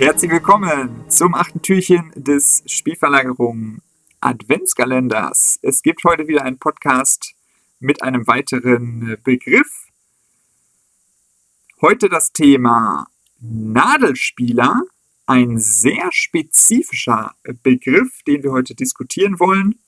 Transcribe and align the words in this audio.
Herzlich 0.00 0.30
willkommen 0.30 1.10
zum 1.10 1.34
achten 1.34 1.60
Türchen 1.60 2.10
des 2.14 2.62
Spielverlagerung 2.64 3.82
Adventskalenders. 4.22 5.58
Es 5.60 5.82
gibt 5.82 6.04
heute 6.04 6.26
wieder 6.26 6.42
einen 6.42 6.58
Podcast 6.58 7.34
mit 7.80 8.02
einem 8.02 8.26
weiteren 8.26 9.18
Begriff. 9.24 9.88
Heute 11.82 12.08
das 12.08 12.32
Thema 12.32 13.08
Nadelspieler, 13.40 14.84
ein 15.26 15.58
sehr 15.58 16.08
spezifischer 16.12 17.34
Begriff, 17.62 18.22
den 18.26 18.42
wir 18.42 18.52
heute 18.52 18.74
diskutieren 18.74 19.38
wollen. 19.38 19.80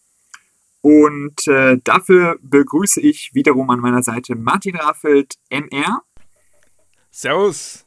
Und 0.82 1.48
äh, 1.48 1.78
dafür 1.82 2.38
begrüße 2.42 3.00
ich 3.00 3.30
wiederum 3.32 3.70
an 3.70 3.80
meiner 3.80 4.02
Seite 4.02 4.36
Martin 4.36 4.76
Raffelt, 4.76 5.38
MR. 5.48 6.02
Servus. 7.10 7.86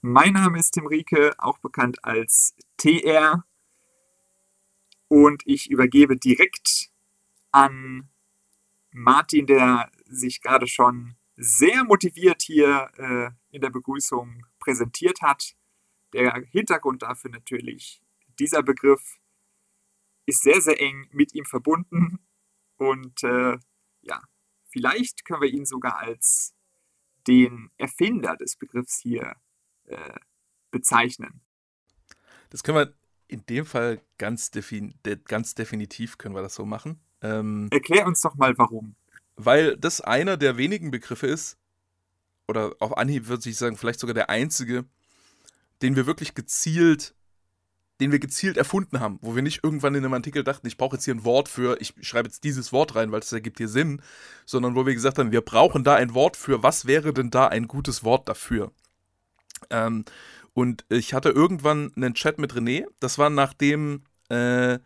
Mein 0.00 0.34
Name 0.34 0.60
ist 0.60 0.70
Tim 0.74 0.86
Rieke, 0.86 1.34
auch 1.38 1.58
bekannt 1.58 2.04
als 2.04 2.54
TR. 2.76 3.44
Und 5.08 5.42
ich 5.44 5.68
übergebe 5.68 6.16
direkt 6.16 6.92
an 7.50 8.08
Martin, 8.92 9.46
der 9.48 9.90
sich 10.04 10.40
gerade 10.40 10.68
schon 10.68 11.16
sehr 11.34 11.82
motiviert 11.82 12.42
hier 12.42 12.92
äh, 12.96 13.30
in 13.52 13.60
der 13.60 13.70
Begrüßung 13.70 14.46
präsentiert 14.60 15.20
hat. 15.20 15.56
Der 16.12 16.32
Hintergrund 16.52 17.02
dafür 17.02 17.32
natürlich, 17.32 18.00
dieser 18.38 18.62
Begriff 18.62 19.18
ist 20.26 20.42
sehr, 20.42 20.60
sehr 20.60 20.80
eng 20.80 21.08
mit 21.10 21.34
ihm 21.34 21.44
verbunden. 21.44 22.20
Und 22.76 23.24
äh, 23.24 23.58
ja, 24.02 24.22
vielleicht 24.68 25.24
können 25.24 25.42
wir 25.42 25.50
ihn 25.50 25.66
sogar 25.66 25.98
als 25.98 26.54
den 27.26 27.72
Erfinder 27.78 28.36
des 28.36 28.54
Begriffs 28.54 29.00
hier 29.02 29.34
äh, 29.98 30.18
bezeichnen. 30.70 31.40
Das 32.50 32.62
können 32.62 32.78
wir 32.78 32.94
in 33.28 33.44
dem 33.46 33.66
Fall 33.66 34.00
ganz, 34.16 34.50
defin 34.50 34.94
ganz 35.24 35.54
definitiv 35.54 36.18
können 36.18 36.34
wir 36.34 36.42
das 36.42 36.54
so 36.54 36.64
machen. 36.64 37.00
Ähm, 37.20 37.68
Erklär 37.70 38.06
uns 38.06 38.20
doch 38.20 38.34
mal 38.36 38.56
warum. 38.56 38.94
Weil 39.36 39.76
das 39.76 40.00
einer 40.00 40.36
der 40.36 40.56
wenigen 40.56 40.90
Begriffe 40.90 41.26
ist, 41.26 41.58
oder 42.48 42.74
auf 42.80 42.96
Anhieb 42.96 43.28
würde 43.28 43.48
ich 43.48 43.56
sagen, 43.56 43.76
vielleicht 43.76 44.00
sogar 44.00 44.14
der 44.14 44.30
einzige, 44.30 44.86
den 45.82 45.96
wir 45.96 46.06
wirklich 46.06 46.34
gezielt, 46.34 47.14
den 48.00 48.12
wir 48.12 48.18
gezielt 48.18 48.56
erfunden 48.56 49.00
haben, 49.00 49.18
wo 49.20 49.34
wir 49.34 49.42
nicht 49.42 49.62
irgendwann 49.62 49.94
in 49.94 50.04
einem 50.04 50.14
Artikel 50.14 50.44
dachten, 50.44 50.66
ich 50.66 50.76
brauche 50.76 50.96
jetzt 50.96 51.04
hier 51.04 51.14
ein 51.14 51.24
Wort 51.24 51.48
für, 51.48 51.80
ich 51.80 51.94
schreibe 52.00 52.28
jetzt 52.28 52.44
dieses 52.44 52.72
Wort 52.72 52.94
rein, 52.94 53.12
weil 53.12 53.20
es 53.20 53.32
ergibt 53.32 53.58
hier 53.58 53.68
Sinn, 53.68 54.00
sondern 54.46 54.74
wo 54.74 54.86
wir 54.86 54.94
gesagt 54.94 55.18
haben, 55.18 55.32
wir 55.32 55.40
brauchen 55.40 55.84
da 55.84 55.96
ein 55.96 56.14
Wort 56.14 56.36
für, 56.36 56.62
was 56.62 56.86
wäre 56.86 57.12
denn 57.12 57.30
da 57.30 57.48
ein 57.48 57.68
gutes 57.68 58.04
Wort 58.04 58.28
dafür? 58.28 58.72
Ähm, 59.70 60.04
und 60.58 60.84
ich 60.88 61.14
hatte 61.14 61.30
irgendwann 61.30 61.92
einen 61.94 62.14
Chat 62.14 62.38
mit 62.38 62.52
René. 62.52 62.86
Das 63.00 63.16
war 63.18 63.30
nachdem, 63.30 64.02
äh, 64.28 64.78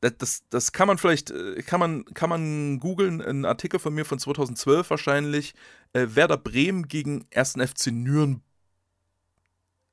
das, 0.00 0.44
das, 0.50 0.72
kann 0.72 0.86
man 0.86 0.98
vielleicht, 0.98 1.30
äh, 1.30 1.62
kann 1.62 1.80
man, 1.80 2.04
kann 2.06 2.28
man 2.28 2.78
googeln, 2.78 3.22
ein 3.22 3.44
Artikel 3.44 3.80
von 3.80 3.94
mir 3.94 4.04
von 4.04 4.18
2012 4.18 4.90
wahrscheinlich. 4.90 5.54
Äh, 5.94 6.08
Werder 6.10 6.36
Bremen 6.36 6.88
gegen 6.88 7.26
1. 7.34 7.54
FC 7.54 7.86
Nürnberg. 7.86 8.42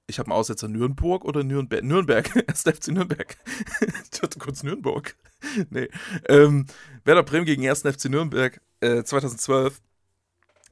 Ich 0.07 0.19
habe 0.19 0.27
einen 0.27 0.37
Aussetzer 0.37 0.67
Nürnberg 0.67 1.25
oder 1.25 1.43
Nürnberg? 1.43 1.83
Nürnberg, 1.83 2.29
1. 2.49 2.63
FC 2.63 2.89
Nürnberg. 2.89 3.37
ich 4.11 4.21
hatte 4.21 4.37
kurz 4.37 4.63
Nürnberg. 4.63 5.15
nee. 5.69 5.87
Ähm, 6.27 6.65
Werder 7.05 7.23
Bremen 7.23 7.45
gegen 7.45 7.67
1. 7.67 7.81
FC 7.81 8.09
Nürnberg 8.09 8.61
äh, 8.81 9.03
2012. 9.03 9.81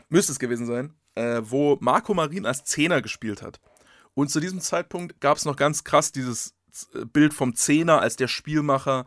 Müsste 0.09 0.33
es 0.33 0.39
gewesen 0.39 0.65
sein 0.65 0.93
äh, 1.15 1.41
wo 1.43 1.77
Marco 1.79 2.13
Marin 2.13 2.45
als 2.45 2.63
Zehner 2.63 3.01
gespielt 3.01 3.41
hat. 3.41 3.59
Und 4.13 4.29
zu 4.29 4.39
diesem 4.39 4.59
Zeitpunkt 4.59 5.19
gab 5.21 5.37
es 5.37 5.45
noch 5.45 5.55
ganz 5.55 5.83
krass 5.83 6.11
dieses 6.11 6.55
äh, 6.93 7.05
Bild 7.05 7.33
vom 7.33 7.55
Zehner 7.55 8.01
als 8.01 8.15
der 8.15 8.27
Spielmacher, 8.27 9.05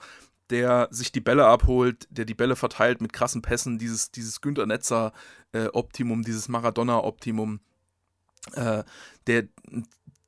der 0.50 0.89
sich 0.91 1.12
die 1.12 1.21
Bälle 1.21 1.47
abholt, 1.47 2.06
der 2.11 2.25
die 2.25 2.34
Bälle 2.34 2.56
verteilt 2.56 3.00
mit 3.00 3.12
krassen 3.12 3.43
Pässen, 3.43 3.78
dieses, 3.78 4.11
dieses 4.11 4.41
Günter 4.41 4.66
Netzer 4.66 5.12
äh, 5.53 5.66
Optimum, 5.72 6.22
dieses 6.22 6.49
Maradona 6.49 7.03
Optimum, 7.03 7.61
äh, 8.53 8.84
der 9.27 9.49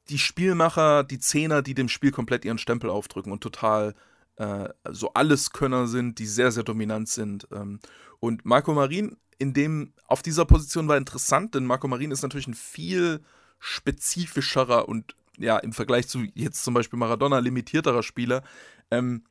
die 0.09 0.19
Spielmacher, 0.19 1.05
die 1.05 1.19
Zehner, 1.19 1.63
die 1.63 1.75
dem 1.75 1.89
Spiel 1.89 2.11
komplett 2.11 2.45
ihren 2.45 2.59
Stempel 2.59 2.91
aufdrücken 2.91 3.31
und 3.31 3.43
total 3.43 3.95
äh, 4.39 4.69
so 4.91 5.13
Alleskönner 5.15 5.87
sind, 5.87 6.19
die 6.19 6.27
sehr, 6.27 6.51
sehr 6.51 6.63
dominant 6.63 7.09
sind. 7.09 7.47
Ähm, 7.53 7.81
und 8.21 8.45
Marco 8.45 8.73
Marin 8.73 9.17
in 9.39 9.53
dem, 9.53 9.93
auf 10.07 10.23
dieser 10.23 10.45
Position 10.45 10.89
war 10.89 10.97
interessant, 10.97 11.55
denn 11.55 11.65
Marco 11.65 11.87
Marin 11.87 12.11
ist 12.11 12.23
natürlich 12.23 12.49
ein 12.49 12.55
viel 12.55 13.21
spezifischerer 13.61 14.89
und 14.89 15.15
ja, 15.37 15.59
im 15.59 15.73
Vergleich 15.73 16.09
zu 16.09 16.25
jetzt 16.35 16.65
zum 16.65 16.75
Beispiel 16.75 16.99
Maradona 16.99 17.39
limitierterer 17.39 18.03
Spieler. 18.03 18.43
Ähm, 18.91 19.25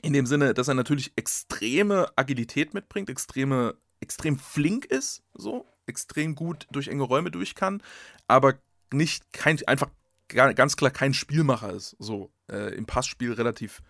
in 0.00 0.12
dem 0.14 0.26
Sinne, 0.26 0.54
dass 0.54 0.68
er 0.68 0.74
natürlich 0.74 1.12
extreme 1.16 2.08
Agilität 2.16 2.74
mitbringt, 2.74 3.10
extreme, 3.10 3.74
extrem 4.00 4.38
flink 4.38 4.86
ist, 4.86 5.22
so, 5.34 5.66
extrem 5.86 6.34
gut 6.34 6.66
durch 6.70 6.88
enge 6.88 7.04
Räume 7.04 7.30
durch 7.30 7.54
kann, 7.54 7.82
aber 8.26 8.54
nicht 8.92 9.32
kein, 9.32 9.58
einfach 9.66 9.90
ganz 10.28 10.76
klar 10.76 10.90
kein 10.90 11.14
Spielmacher 11.14 11.72
ist. 11.72 11.96
So, 11.98 12.32
äh, 12.50 12.74
im 12.74 12.86
Passspiel 12.86 13.32
relativ, 13.32 13.82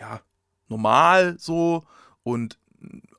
ja, 0.00 0.20
normal 0.68 1.36
so 1.38 1.84
und 2.22 2.58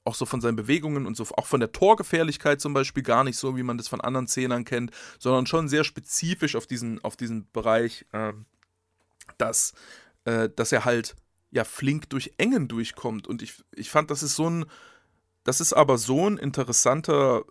auch 0.03 0.15
so 0.15 0.25
von 0.25 0.41
seinen 0.41 0.55
Bewegungen 0.55 1.05
und 1.05 1.15
so, 1.15 1.23
auch 1.35 1.45
von 1.45 1.59
der 1.59 1.71
Torgefährlichkeit 1.71 2.59
zum 2.59 2.73
Beispiel 2.73 3.03
gar 3.03 3.23
nicht 3.23 3.37
so, 3.37 3.55
wie 3.55 3.63
man 3.63 3.77
das 3.77 3.87
von 3.87 4.01
anderen 4.01 4.27
Zehnern 4.27 4.65
kennt, 4.65 4.91
sondern 5.19 5.45
schon 5.45 5.69
sehr 5.69 5.83
spezifisch 5.83 6.55
auf 6.55 6.65
diesen, 6.65 7.03
auf 7.03 7.15
diesen 7.15 7.49
Bereich, 7.51 8.05
äh, 8.11 8.33
dass, 9.37 9.73
äh, 10.25 10.49
dass 10.49 10.71
er 10.71 10.85
halt 10.85 11.15
ja 11.51 11.63
flink 11.63 12.09
durch 12.09 12.33
Engen 12.37 12.67
durchkommt. 12.67 13.27
Und 13.27 13.43
ich, 13.43 13.63
ich 13.75 13.91
fand, 13.91 14.09
das 14.09 14.23
ist 14.23 14.35
so 14.35 14.49
ein, 14.49 14.65
das 15.43 15.61
ist 15.61 15.73
aber 15.73 15.99
so 15.99 16.27
ein 16.27 16.37
interessanter, 16.37 17.43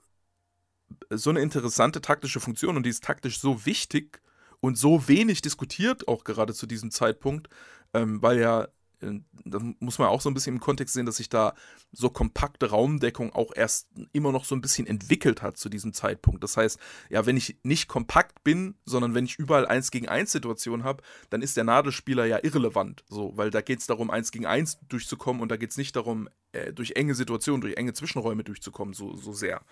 so 1.11 1.31
eine 1.31 1.41
interessante 1.41 2.01
taktische 2.01 2.41
Funktion 2.41 2.77
und 2.77 2.85
die 2.85 2.91
ist 2.91 3.05
taktisch 3.05 3.39
so 3.39 3.65
wichtig 3.65 4.21
und 4.59 4.77
so 4.77 5.07
wenig 5.07 5.41
diskutiert, 5.43 6.09
auch 6.09 6.25
gerade 6.25 6.55
zu 6.55 6.67
diesem 6.67 6.91
Zeitpunkt, 6.91 7.49
ähm, 7.95 8.21
weil 8.23 8.41
ja 8.41 8.67
da 9.00 9.59
muss 9.78 9.99
man 9.99 10.09
auch 10.09 10.21
so 10.21 10.28
ein 10.28 10.34
bisschen 10.34 10.56
im 10.56 10.61
Kontext 10.61 10.94
sehen, 10.94 11.06
dass 11.06 11.16
sich 11.16 11.28
da 11.28 11.55
so 11.91 12.11
kompakte 12.11 12.71
Raumdeckung 12.71 13.33
auch 13.33 13.50
erst 13.55 13.88
immer 14.12 14.31
noch 14.31 14.44
so 14.44 14.55
ein 14.55 14.61
bisschen 14.61 14.87
entwickelt 14.87 15.43
hat 15.43 15.56
zu 15.56 15.69
diesem 15.69 15.93
Zeitpunkt. 15.93 16.44
Das 16.44 16.56
heißt, 16.56 16.78
ja, 17.09 17.25
wenn 17.25 17.37
ich 17.37 17.59
nicht 17.62 17.89
kompakt 17.89 18.44
bin, 18.44 18.75
sondern 18.84 19.15
wenn 19.15 19.25
ich 19.25 19.39
überall 19.39 19.66
1 19.66 19.91
gegen 19.91 20.09
1 20.09 20.31
Situationen 20.33 20.84
habe, 20.84 21.03
dann 21.31 21.41
ist 21.41 21.56
der 21.56 21.65
Nadelspieler 21.65 22.27
ja 22.27 22.41
irrelevant. 22.43 23.05
So, 23.09 23.37
weil 23.37 23.50
da 23.50 23.62
geht 23.62 23.81
es 23.81 23.87
darum, 23.87 24.10
1 24.10 24.33
gegen 24.33 24.47
1 24.47 24.81
durchzukommen 24.89 25.41
und 25.41 25.50
da 25.50 25.56
geht 25.56 25.71
es 25.71 25.77
nicht 25.78 25.97
darum, 25.97 26.28
äh, 26.53 26.72
durch 26.72 26.93
enge 26.93 27.15
Situationen, 27.15 27.62
durch 27.62 27.77
enge 27.77 27.94
Zwischenräume 27.94 28.44
durchzukommen, 28.44 28.93
so, 28.93 29.16
so 29.16 29.33
sehr. 29.33 29.62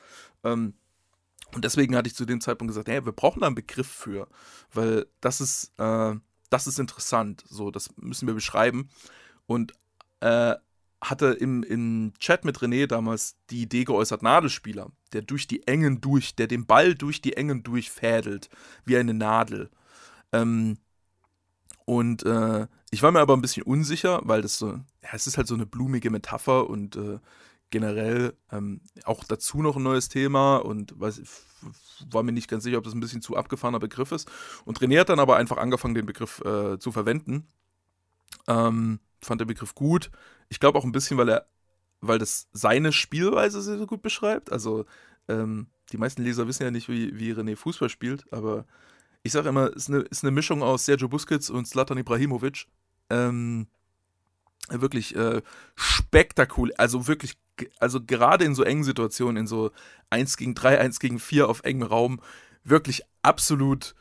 Ähm, 0.42 0.74
und 1.54 1.64
deswegen 1.64 1.96
hatte 1.96 2.08
ich 2.08 2.14
zu 2.14 2.26
dem 2.26 2.40
Zeitpunkt 2.40 2.70
gesagt, 2.70 2.88
hey, 2.88 3.04
wir 3.04 3.12
brauchen 3.12 3.40
da 3.40 3.46
einen 3.46 3.54
Begriff 3.54 3.88
für, 3.88 4.28
weil 4.72 5.06
das 5.20 5.40
ist, 5.40 5.72
äh, 5.78 6.14
das 6.50 6.66
ist 6.66 6.78
interessant. 6.78 7.44
So, 7.48 7.70
das 7.70 7.90
müssen 7.96 8.26
wir 8.26 8.34
beschreiben. 8.34 8.90
Und 9.48 9.72
äh, 10.20 10.54
hatte 11.00 11.26
im, 11.26 11.62
im 11.62 12.12
Chat 12.18 12.44
mit 12.44 12.58
René 12.58 12.86
damals 12.86 13.36
die 13.50 13.62
Idee 13.62 13.84
geäußert, 13.84 14.22
Nadelspieler, 14.22 14.90
der 15.12 15.22
durch 15.22 15.46
die 15.46 15.66
Engen 15.66 16.00
durch, 16.00 16.34
der 16.34 16.46
den 16.46 16.66
Ball 16.66 16.94
durch 16.94 17.20
die 17.20 17.36
Engen 17.36 17.62
durchfädelt, 17.62 18.48
wie 18.84 18.96
eine 18.96 19.14
Nadel. 19.14 19.70
Ähm, 20.32 20.78
und 21.84 22.24
äh, 22.24 22.66
ich 22.90 23.02
war 23.02 23.12
mir 23.12 23.20
aber 23.20 23.34
ein 23.34 23.40
bisschen 23.40 23.62
unsicher, 23.62 24.20
weil 24.24 24.42
das 24.42 24.58
so, 24.58 24.72
ja, 25.02 25.10
es 25.12 25.26
ist 25.26 25.38
halt 25.38 25.46
so 25.46 25.54
eine 25.54 25.66
blumige 25.66 26.10
Metapher 26.10 26.68
und 26.68 26.96
äh, 26.96 27.18
generell 27.70 28.34
ähm, 28.50 28.80
auch 29.04 29.24
dazu 29.24 29.62
noch 29.62 29.76
ein 29.76 29.82
neues 29.82 30.08
Thema 30.08 30.56
und 30.56 30.98
weiß, 30.98 31.22
war 32.10 32.22
mir 32.22 32.32
nicht 32.32 32.48
ganz 32.48 32.64
sicher, 32.64 32.78
ob 32.78 32.84
das 32.84 32.94
ein 32.94 33.00
bisschen 33.00 33.22
zu 33.22 33.36
abgefahrener 33.36 33.78
Begriff 33.78 34.12
ist. 34.12 34.30
Und 34.64 34.80
René 34.80 35.00
hat 35.00 35.10
dann 35.10 35.20
aber 35.20 35.36
einfach 35.36 35.58
angefangen, 35.58 35.94
den 35.94 36.06
Begriff 36.06 36.40
äh, 36.44 36.78
zu 36.78 36.92
verwenden. 36.92 37.46
Ähm, 38.46 39.00
fand 39.20 39.40
der 39.40 39.46
Begriff 39.46 39.74
gut. 39.74 40.10
Ich 40.48 40.60
glaube 40.60 40.78
auch 40.78 40.84
ein 40.84 40.92
bisschen, 40.92 41.18
weil 41.18 41.28
er, 41.28 41.46
weil 42.00 42.18
das 42.18 42.48
seine 42.52 42.92
Spielweise 42.92 43.60
sehr, 43.60 43.78
sehr 43.78 43.86
gut 43.86 44.02
beschreibt. 44.02 44.52
Also 44.52 44.84
ähm, 45.28 45.68
die 45.92 45.98
meisten 45.98 46.22
Leser 46.22 46.46
wissen 46.46 46.62
ja 46.62 46.70
nicht, 46.70 46.88
wie, 46.88 47.18
wie 47.18 47.32
René 47.32 47.56
Fußball 47.56 47.88
spielt, 47.88 48.30
aber 48.32 48.66
ich 49.22 49.32
sage 49.32 49.48
immer, 49.48 49.68
es 49.68 49.88
ist 49.88 49.90
eine, 49.90 49.98
ist 50.00 50.24
eine 50.24 50.30
Mischung 50.30 50.62
aus 50.62 50.84
Sergio 50.84 51.08
Busquets 51.08 51.50
und 51.50 51.66
Zlatan 51.66 51.98
Ibrahimovic. 51.98 52.66
Ähm, 53.10 53.66
wirklich 54.70 55.16
äh, 55.16 55.42
spektakulär, 55.74 56.78
also 56.78 57.08
wirklich, 57.08 57.38
also 57.78 58.00
gerade 58.04 58.44
in 58.44 58.54
so 58.54 58.62
engen 58.62 58.84
Situationen, 58.84 59.38
in 59.38 59.46
so 59.46 59.70
1 60.10 60.36
gegen 60.36 60.54
3, 60.54 60.78
1 60.78 61.00
gegen 61.00 61.18
4 61.18 61.48
auf 61.48 61.62
engem 61.64 61.88
Raum, 61.88 62.20
wirklich 62.64 63.02
absolut 63.22 63.94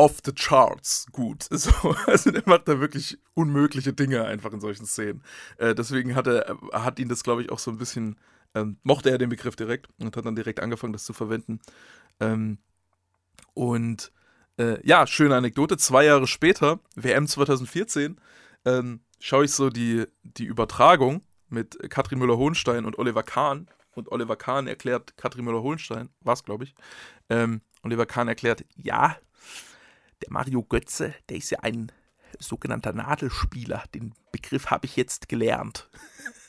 off 0.00 0.18
the 0.24 0.32
charts 0.32 1.06
gut. 1.12 1.46
So, 1.50 1.94
also 2.06 2.30
der 2.30 2.42
macht 2.46 2.66
da 2.68 2.80
wirklich 2.80 3.18
unmögliche 3.34 3.92
Dinge 3.92 4.24
einfach 4.24 4.52
in 4.52 4.60
solchen 4.60 4.86
Szenen. 4.86 5.22
Äh, 5.58 5.74
deswegen 5.74 6.14
hat, 6.14 6.26
er, 6.26 6.58
hat 6.72 6.98
ihn 6.98 7.08
das, 7.08 7.22
glaube 7.22 7.42
ich, 7.42 7.50
auch 7.52 7.58
so 7.58 7.70
ein 7.70 7.78
bisschen, 7.78 8.16
ähm, 8.54 8.78
mochte 8.82 9.10
er 9.10 9.18
den 9.18 9.28
Begriff 9.28 9.56
direkt 9.56 9.88
und 9.98 10.16
hat 10.16 10.24
dann 10.24 10.36
direkt 10.36 10.60
angefangen, 10.60 10.92
das 10.94 11.04
zu 11.04 11.12
verwenden. 11.12 11.60
Ähm, 12.20 12.58
und 13.54 14.12
Äh, 14.58 14.78
ja, 14.86 15.06
schöne 15.06 15.36
Anekdote. 15.36 15.76
Zwei 15.78 16.04
Jahre 16.04 16.26
später, 16.26 16.80
WM 16.94 17.26
2014, 17.26 18.20
ähm, 18.66 19.00
schaue 19.18 19.44
ich 19.46 19.52
so 19.52 19.70
die, 19.70 20.04
die 20.22 20.44
Übertragung 20.44 21.22
mit 21.48 21.78
Katrin 21.88 22.18
Müller-Hohenstein 22.18 22.84
und 22.84 22.98
Oliver 22.98 23.22
Kahn. 23.22 23.68
Und 23.94 24.12
Oliver 24.12 24.36
Kahn 24.36 24.66
erklärt, 24.66 25.16
Katrin 25.16 25.46
Müller-Hohenstein, 25.46 26.10
war 26.20 26.34
es, 26.34 26.44
glaube 26.44 26.64
ich. 26.64 26.74
Ähm, 27.30 27.62
Oliver 27.82 28.06
Kahn 28.06 28.28
erklärt, 28.28 28.64
ja, 28.76 29.16
der 30.22 30.32
Mario 30.32 30.62
Götze, 30.62 31.14
der 31.28 31.36
ist 31.36 31.50
ja 31.50 31.60
ein 31.60 31.92
sogenannter 32.38 32.92
Nadelspieler. 32.92 33.84
Den 33.94 34.14
Begriff 34.32 34.70
habe 34.70 34.86
ich 34.86 34.96
jetzt 34.96 35.28
gelernt. 35.28 35.88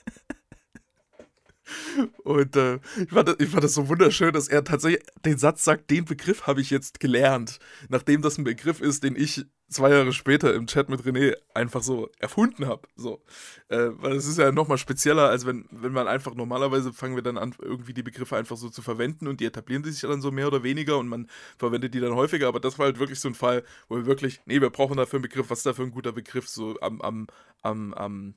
Und 2.23 2.55
äh, 2.55 2.79
ich, 3.01 3.09
fand 3.09 3.27
das, 3.27 3.35
ich, 3.39 3.49
fand 3.49 3.63
das, 3.63 3.73
so 3.73 3.89
wunderschön, 3.89 4.33
dass 4.33 4.47
er 4.47 4.63
tatsächlich 4.63 5.03
den 5.25 5.37
Satz 5.37 5.63
sagt, 5.63 5.89
den 5.89 6.05
Begriff 6.05 6.47
habe 6.47 6.61
ich 6.61 6.69
jetzt 6.69 6.99
gelernt. 6.99 7.59
Nachdem 7.89 8.21
das 8.21 8.37
ein 8.37 8.43
Begriff 8.43 8.81
ist, 8.81 9.03
den 9.03 9.15
ich 9.15 9.45
zwei 9.71 9.89
Jahre 9.89 10.13
später 10.13 10.53
im 10.53 10.67
Chat 10.67 10.89
mit 10.89 11.01
René 11.01 11.35
einfach 11.53 11.81
so 11.81 12.09
erfunden 12.19 12.67
habe. 12.67 12.87
So. 12.95 13.23
Äh, 13.69 13.89
weil 13.93 14.15
es 14.15 14.27
ist 14.27 14.37
ja 14.37 14.51
nochmal 14.51 14.77
spezieller, 14.77 15.29
als 15.29 15.45
wenn, 15.45 15.65
wenn 15.71 15.93
man 15.93 16.07
einfach 16.07 16.35
normalerweise 16.35 16.93
fangen 16.93 17.15
wir 17.15 17.23
dann 17.23 17.37
an, 17.37 17.55
irgendwie 17.59 17.93
die 17.93 18.03
Begriffe 18.03 18.35
einfach 18.35 18.57
so 18.57 18.69
zu 18.69 18.81
verwenden 18.81 19.27
und 19.27 19.39
die 19.39 19.45
etablieren 19.45 19.83
sich 19.83 20.01
dann 20.01 20.21
so 20.21 20.31
mehr 20.31 20.47
oder 20.47 20.63
weniger 20.63 20.97
und 20.97 21.07
man 21.07 21.27
verwendet 21.57 21.93
die 21.93 21.99
dann 21.99 22.15
häufiger. 22.15 22.47
Aber 22.47 22.59
das 22.59 22.77
war 22.77 22.87
halt 22.87 22.99
wirklich 22.99 23.19
so 23.19 23.29
ein 23.29 23.35
Fall, 23.35 23.63
wo 23.87 23.95
wir 23.95 24.05
wirklich, 24.05 24.41
nee, 24.45 24.61
wir 24.61 24.69
brauchen 24.69 24.97
dafür 24.97 25.17
einen 25.17 25.23
Begriff, 25.23 25.49
was 25.49 25.59
ist 25.59 25.65
da 25.65 25.73
für 25.73 25.83
ein 25.83 25.91
guter 25.91 26.11
Begriff, 26.11 26.47
so 26.49 26.77
am, 26.81 27.01
am, 27.01 27.27
am, 27.61 27.93
am 27.93 28.35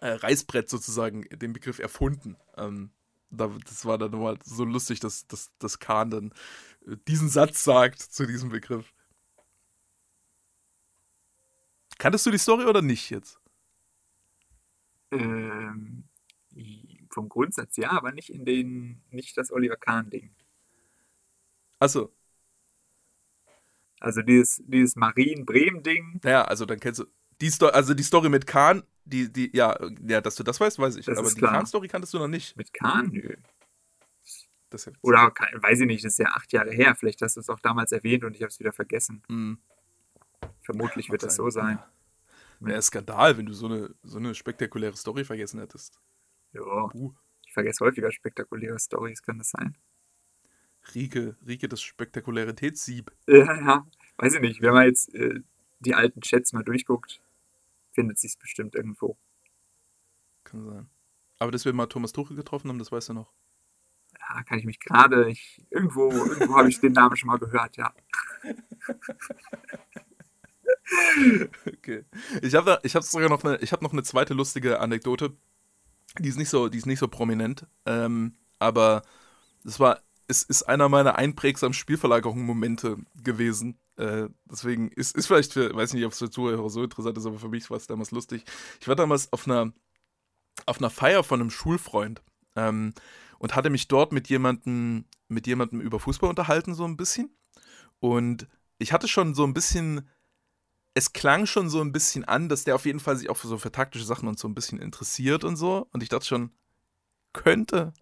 äh, 0.00 0.12
Reißbrett 0.12 0.68
sozusagen 0.68 1.22
den 1.30 1.52
Begriff 1.52 1.78
erfunden. 1.78 2.36
Ähm, 2.56 2.90
das 3.30 3.84
war 3.84 3.96
dann 3.96 4.10
nochmal 4.10 4.38
so 4.44 4.64
lustig, 4.64 4.98
dass, 5.00 5.26
dass, 5.26 5.56
dass 5.58 5.78
Kahn 5.78 6.10
dann 6.10 6.32
äh, 6.86 6.96
diesen 7.06 7.28
Satz 7.28 7.62
sagt 7.64 8.00
zu 8.00 8.26
diesem 8.26 8.50
Begriff. 8.50 8.92
Kanntest 11.98 12.26
du 12.26 12.30
die 12.30 12.38
Story 12.38 12.64
oder 12.64 12.82
nicht 12.82 13.10
jetzt? 13.10 13.38
Ähm, 15.10 16.04
vom 17.10 17.28
Grundsatz 17.28 17.76
ja, 17.76 17.90
aber 17.90 18.12
nicht 18.12 18.30
in 18.30 18.44
den, 18.44 19.02
nicht 19.10 19.36
das 19.36 19.52
Oliver 19.52 19.76
Kahn-Ding. 19.76 20.34
Achso. 21.78 22.12
Also 24.00 24.22
dieses, 24.22 24.62
dieses 24.66 24.96
Marien-Bremen-Ding. 24.96 26.20
Ja, 26.24 26.44
also 26.44 26.64
dann 26.64 26.80
kennst 26.80 27.00
du. 27.00 27.06
Die 27.40 27.50
Sto 27.50 27.66
also 27.68 27.94
die 27.94 28.02
Story 28.02 28.28
mit 28.28 28.46
Kahn, 28.46 28.82
die, 29.04 29.32
die, 29.32 29.56
ja, 29.56 29.78
ja, 30.06 30.20
dass 30.20 30.36
du 30.36 30.42
das 30.42 30.60
weißt, 30.60 30.78
weiß 30.78 30.96
ich. 30.96 31.06
Das 31.06 31.18
aber 31.18 31.28
die 31.28 31.34
klar. 31.36 31.52
Kahn-Story 31.52 31.88
kanntest 31.88 32.14
du 32.14 32.18
noch 32.18 32.28
nicht. 32.28 32.56
Mit 32.56 32.72
Kahn? 32.72 33.10
Nö. 33.12 33.36
Das 34.70 34.84
ja 34.84 34.92
Oder 35.02 35.32
weiß 35.54 35.80
ich 35.80 35.86
nicht, 35.86 36.04
das 36.04 36.12
ist 36.12 36.18
ja 36.18 36.28
acht 36.28 36.52
Jahre 36.52 36.70
her. 36.70 36.94
Vielleicht 36.94 37.20
hast 37.22 37.36
du 37.36 37.40
es 37.40 37.48
auch 37.48 37.60
damals 37.60 37.92
erwähnt 37.92 38.24
und 38.24 38.36
ich 38.36 38.42
habe 38.42 38.50
es 38.50 38.60
wieder 38.60 38.72
vergessen. 38.72 39.22
Hm. 39.28 39.58
Vermutlich 40.60 41.10
wird 41.10 41.24
das 41.24 41.36
so 41.36 41.50
sein. 41.50 41.80
Wäre 42.60 42.80
Skandal, 42.82 43.36
wenn 43.38 43.46
du 43.46 43.52
so 43.52 43.66
eine, 43.66 43.94
so 44.02 44.18
eine 44.18 44.34
spektakuläre 44.34 44.96
Story 44.96 45.24
vergessen 45.24 45.60
hättest. 45.60 45.98
Ja, 46.52 46.60
Uh, 46.94 47.14
ich 47.46 47.52
vergesse 47.52 47.84
häufiger 47.84 48.12
spektakuläre 48.12 48.78
Stories, 48.78 49.22
kann 49.22 49.38
das 49.38 49.50
sein? 49.50 49.76
Rieke, 50.94 51.36
Rieke, 51.46 51.68
das 51.68 51.82
Spektakularitätssieb. 51.82 53.10
Ja, 53.26 53.56
ja, 53.56 53.86
weiß 54.18 54.34
ich 54.34 54.40
nicht. 54.40 54.62
Wenn 54.62 54.72
man 54.72 54.86
jetzt 54.86 55.14
äh, 55.14 55.40
die 55.80 55.94
alten 55.94 56.20
Chats 56.20 56.52
mal 56.52 56.62
durchguckt, 56.62 57.20
findet 57.92 58.18
sich 58.18 58.38
bestimmt 58.38 58.74
irgendwo. 58.74 59.18
Kann 60.44 60.64
sein. 60.64 60.90
Aber 61.38 61.50
dass 61.50 61.64
wir 61.64 61.72
mal 61.72 61.86
Thomas 61.86 62.12
Tuchel 62.12 62.36
getroffen 62.36 62.68
haben, 62.68 62.78
das 62.78 62.92
weißt 62.92 63.10
du 63.10 63.14
noch. 63.14 63.32
Ja, 64.18 64.42
kann 64.42 64.58
ich 64.58 64.64
mich 64.64 64.80
gerade, 64.80 65.32
irgendwo, 65.70 66.10
irgendwo 66.10 66.56
habe 66.56 66.68
ich 66.68 66.80
den 66.80 66.92
Namen 66.92 67.16
schon 67.16 67.28
mal 67.28 67.38
gehört, 67.38 67.76
ja. 67.76 67.94
Okay. 71.66 72.04
Ich 72.42 72.54
habe 72.54 72.78
ich 72.82 72.96
hab 72.96 73.02
sogar 73.02 73.28
noch 73.28 73.44
eine, 73.44 73.56
ich 73.58 73.72
habe 73.72 73.84
noch 73.84 73.92
eine 73.92 74.02
zweite 74.02 74.34
lustige 74.34 74.80
Anekdote. 74.80 75.36
Die 76.18 76.28
ist 76.28 76.36
nicht 76.36 76.48
so, 76.48 76.68
die 76.68 76.78
ist 76.78 76.86
nicht 76.86 76.98
so 76.98 77.08
prominent, 77.08 77.66
ähm, 77.86 78.34
aber 78.58 79.02
das 79.62 79.78
war, 79.78 80.00
es 80.26 80.42
ist 80.42 80.64
einer 80.64 80.88
meiner 80.88 81.16
einprägsamen 81.16 81.74
Spielverlagerungen-Momente 81.74 82.98
gewesen. 83.22 83.78
Äh, 84.00 84.30
deswegen 84.50 84.88
ist, 84.88 85.14
ist 85.14 85.26
vielleicht 85.26 85.52
für, 85.52 85.74
weiß 85.74 85.92
nicht, 85.92 86.06
ob 86.06 86.12
es 86.12 86.18
für 86.18 86.30
Zuhörer 86.30 86.70
so 86.70 86.82
interessant 86.82 87.18
ist, 87.18 87.26
aber 87.26 87.38
für 87.38 87.50
mich 87.50 87.68
war 87.68 87.76
es 87.76 87.86
damals 87.86 88.10
lustig. 88.12 88.44
Ich 88.80 88.88
war 88.88 88.96
damals 88.96 89.30
auf 89.32 89.46
einer, 89.46 89.72
auf 90.64 90.78
einer 90.78 90.88
Feier 90.88 91.22
von 91.22 91.40
einem 91.40 91.50
Schulfreund 91.50 92.22
ähm, 92.56 92.94
und 93.38 93.54
hatte 93.54 93.68
mich 93.68 93.88
dort 93.88 94.12
mit 94.12 94.28
jemandem, 94.28 95.04
mit 95.28 95.46
jemandem 95.46 95.82
über 95.82 96.00
Fußball 96.00 96.30
unterhalten, 96.30 96.74
so 96.74 96.84
ein 96.84 96.96
bisschen. 96.96 97.36
Und 97.98 98.48
ich 98.78 98.94
hatte 98.94 99.06
schon 99.06 99.34
so 99.34 99.44
ein 99.44 99.52
bisschen 99.52 100.08
es 100.94 101.12
klang 101.12 101.46
schon 101.46 101.68
so 101.68 101.80
ein 101.80 101.92
bisschen 101.92 102.24
an, 102.24 102.48
dass 102.48 102.64
der 102.64 102.74
auf 102.74 102.84
jeden 102.84 103.00
Fall 103.00 103.16
sich 103.16 103.30
auch 103.30 103.36
für 103.36 103.46
so 103.46 103.58
für 103.58 103.70
taktische 103.70 104.04
Sachen 104.04 104.28
und 104.28 104.38
so 104.38 104.48
ein 104.48 104.54
bisschen 104.54 104.80
interessiert 104.80 105.44
und 105.44 105.56
so. 105.56 105.86
Und 105.92 106.02
ich 106.02 106.08
dachte 106.08 106.26
schon, 106.26 106.50
könnte, 107.32 107.92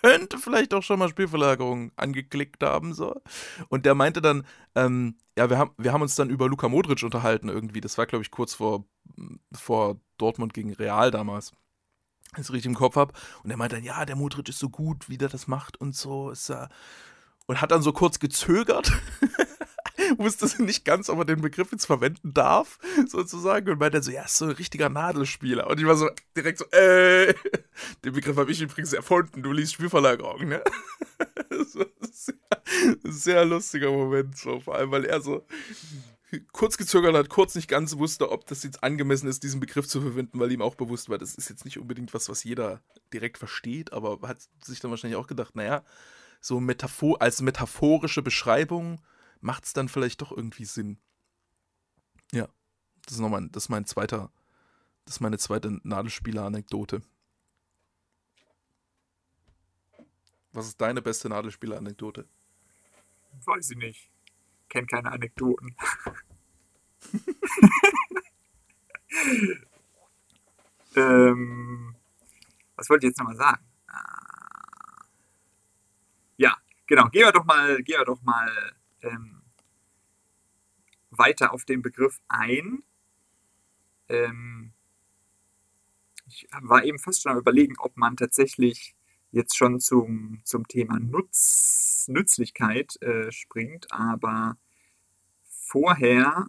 könnte 0.00 0.38
vielleicht 0.38 0.74
auch 0.74 0.82
schon 0.82 0.98
mal 0.98 1.08
Spielverlagerung 1.08 1.92
angeklickt 1.96 2.62
haben, 2.62 2.94
so. 2.94 3.20
Und 3.68 3.86
der 3.86 3.94
meinte 3.94 4.20
dann, 4.20 4.46
ähm, 4.74 5.16
ja, 5.36 5.50
wir 5.50 5.58
haben, 5.58 5.70
wir 5.78 5.92
haben 5.92 6.02
uns 6.02 6.14
dann 6.14 6.30
über 6.30 6.48
Luka 6.48 6.68
Modric 6.68 7.02
unterhalten 7.02 7.48
irgendwie. 7.48 7.80
Das 7.80 7.98
war, 7.98 8.06
glaube 8.06 8.22
ich, 8.22 8.30
kurz 8.30 8.54
vor, 8.54 8.84
vor 9.52 10.00
Dortmund 10.18 10.54
gegen 10.54 10.72
Real 10.72 11.10
damals. 11.10 11.52
Wenn 12.32 12.42
ich 12.42 12.46
es 12.46 12.52
richtig 12.52 12.70
im 12.70 12.76
Kopf 12.76 12.96
habe. 12.96 13.12
Und 13.42 13.50
er 13.50 13.56
meinte 13.56 13.76
dann, 13.76 13.84
ja, 13.84 14.04
der 14.04 14.16
Modric 14.16 14.48
ist 14.48 14.58
so 14.58 14.68
gut, 14.68 15.08
wie 15.08 15.18
der 15.18 15.28
das 15.28 15.46
macht 15.48 15.80
und 15.80 15.96
so. 15.96 16.30
Ist 16.30 16.50
er. 16.50 16.68
Und 17.46 17.60
hat 17.60 17.72
dann 17.72 17.82
so 17.82 17.92
kurz 17.92 18.18
gezögert. 18.20 18.92
wusste 20.18 20.62
nicht 20.62 20.84
ganz, 20.84 21.08
ob 21.08 21.18
er 21.18 21.24
den 21.24 21.40
Begriff 21.40 21.72
jetzt 21.72 21.86
verwenden 21.86 22.34
darf, 22.34 22.78
sozusagen. 23.06 23.70
Und 23.70 23.80
meinte 23.80 23.96
dann 23.96 24.02
so, 24.02 24.10
ja, 24.10 24.24
ist 24.24 24.36
so 24.36 24.46
ein 24.46 24.52
richtiger 24.52 24.88
Nadelspieler. 24.88 25.68
Und 25.68 25.78
ich 25.78 25.86
war 25.86 25.96
so 25.96 26.08
direkt 26.36 26.58
so, 26.58 26.64
äh, 26.70 27.34
den 28.04 28.12
Begriff 28.12 28.36
habe 28.36 28.50
ich 28.50 28.60
übrigens 28.60 28.92
erfunden, 28.92 29.42
du 29.42 29.52
liest 29.52 29.74
Spielverlagerung, 29.74 30.48
ne? 30.48 30.62
Das 31.50 31.74
war 31.74 31.86
ein 32.00 32.08
sehr, 32.12 32.96
sehr 33.04 33.44
lustiger 33.44 33.90
Moment, 33.90 34.36
so, 34.36 34.60
vor 34.60 34.76
allem, 34.76 34.90
weil 34.90 35.04
er 35.04 35.20
so 35.20 35.44
kurz 36.52 36.76
gezögert 36.76 37.14
hat, 37.14 37.28
kurz 37.28 37.54
nicht 37.54 37.68
ganz 37.68 37.96
wusste, 37.98 38.30
ob 38.30 38.46
das 38.46 38.62
jetzt 38.62 38.82
angemessen 38.82 39.28
ist, 39.28 39.42
diesen 39.42 39.60
Begriff 39.60 39.88
zu 39.88 40.00
verwenden, 40.00 40.38
weil 40.38 40.52
ihm 40.52 40.62
auch 40.62 40.74
bewusst 40.74 41.08
war, 41.08 41.18
das 41.18 41.34
ist 41.34 41.48
jetzt 41.48 41.64
nicht 41.64 41.78
unbedingt 41.78 42.14
was, 42.14 42.28
was 42.28 42.44
jeder 42.44 42.80
direkt 43.12 43.38
versteht, 43.38 43.92
aber 43.92 44.18
hat 44.26 44.38
sich 44.62 44.80
dann 44.80 44.90
wahrscheinlich 44.90 45.18
auch 45.18 45.26
gedacht, 45.26 45.56
naja, 45.56 45.82
so 46.40 46.60
Metaphor 46.60 47.20
als 47.20 47.42
metaphorische 47.42 48.22
Beschreibung 48.22 49.00
macht 49.40 49.64
es 49.64 49.72
dann 49.72 49.88
vielleicht 49.88 50.20
doch 50.22 50.32
irgendwie 50.32 50.64
Sinn. 50.64 50.98
Ja, 52.32 52.48
das 53.04 53.14
ist 53.14 53.20
nochmal, 53.20 53.48
das 53.50 53.64
ist 53.64 53.68
mein 53.68 53.86
zweiter, 53.86 54.30
das 55.04 55.16
ist 55.16 55.20
meine 55.20 55.38
zweite 55.38 55.80
Nadelspieler-Anekdote. 55.82 57.02
Was 60.52 60.66
ist 60.66 60.80
deine 60.80 61.00
beste 61.02 61.28
Nadelspieler-Anekdote? 61.28 62.26
Weiß 63.44 63.70
ich 63.70 63.76
nicht. 63.76 64.10
Kenn 64.68 64.86
keine 64.86 65.12
Anekdoten. 65.12 65.76
ähm, 70.96 71.96
was 72.76 72.90
wollte 72.90 73.06
ich 73.06 73.10
jetzt 73.10 73.18
nochmal 73.18 73.36
sagen? 73.36 73.64
Ah. 73.88 75.04
Ja, 76.36 76.56
genau. 76.86 77.08
Gehen 77.08 77.24
wir 77.24 77.32
doch 77.32 77.44
mal, 77.44 77.82
gehen 77.82 77.98
wir 77.98 78.04
doch 78.04 78.22
mal 78.22 78.74
ähm, 79.02 79.42
weiter 81.10 81.52
auf 81.52 81.64
den 81.64 81.82
Begriff 81.82 82.20
ein. 82.28 82.82
Ähm, 84.08 84.72
ich 86.26 86.46
war 86.60 86.84
eben 86.84 86.98
fast 86.98 87.22
schon 87.22 87.32
am 87.32 87.38
überlegen, 87.38 87.74
ob 87.78 87.96
man 87.96 88.16
tatsächlich 88.16 88.94
jetzt 89.32 89.56
schon 89.56 89.80
zum, 89.80 90.40
zum 90.44 90.66
Thema 90.66 90.98
Nutz, 90.98 92.06
Nützlichkeit 92.08 93.00
äh, 93.02 93.30
springt, 93.30 93.86
aber 93.90 94.56
vorher 95.42 96.46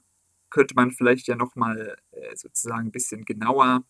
könnte 0.50 0.76
man 0.76 0.92
vielleicht 0.92 1.28
ja 1.28 1.36
nochmal 1.36 1.96
äh, 2.12 2.36
sozusagen 2.36 2.88
ein 2.88 2.92
bisschen 2.92 3.26
genauer 3.26 3.84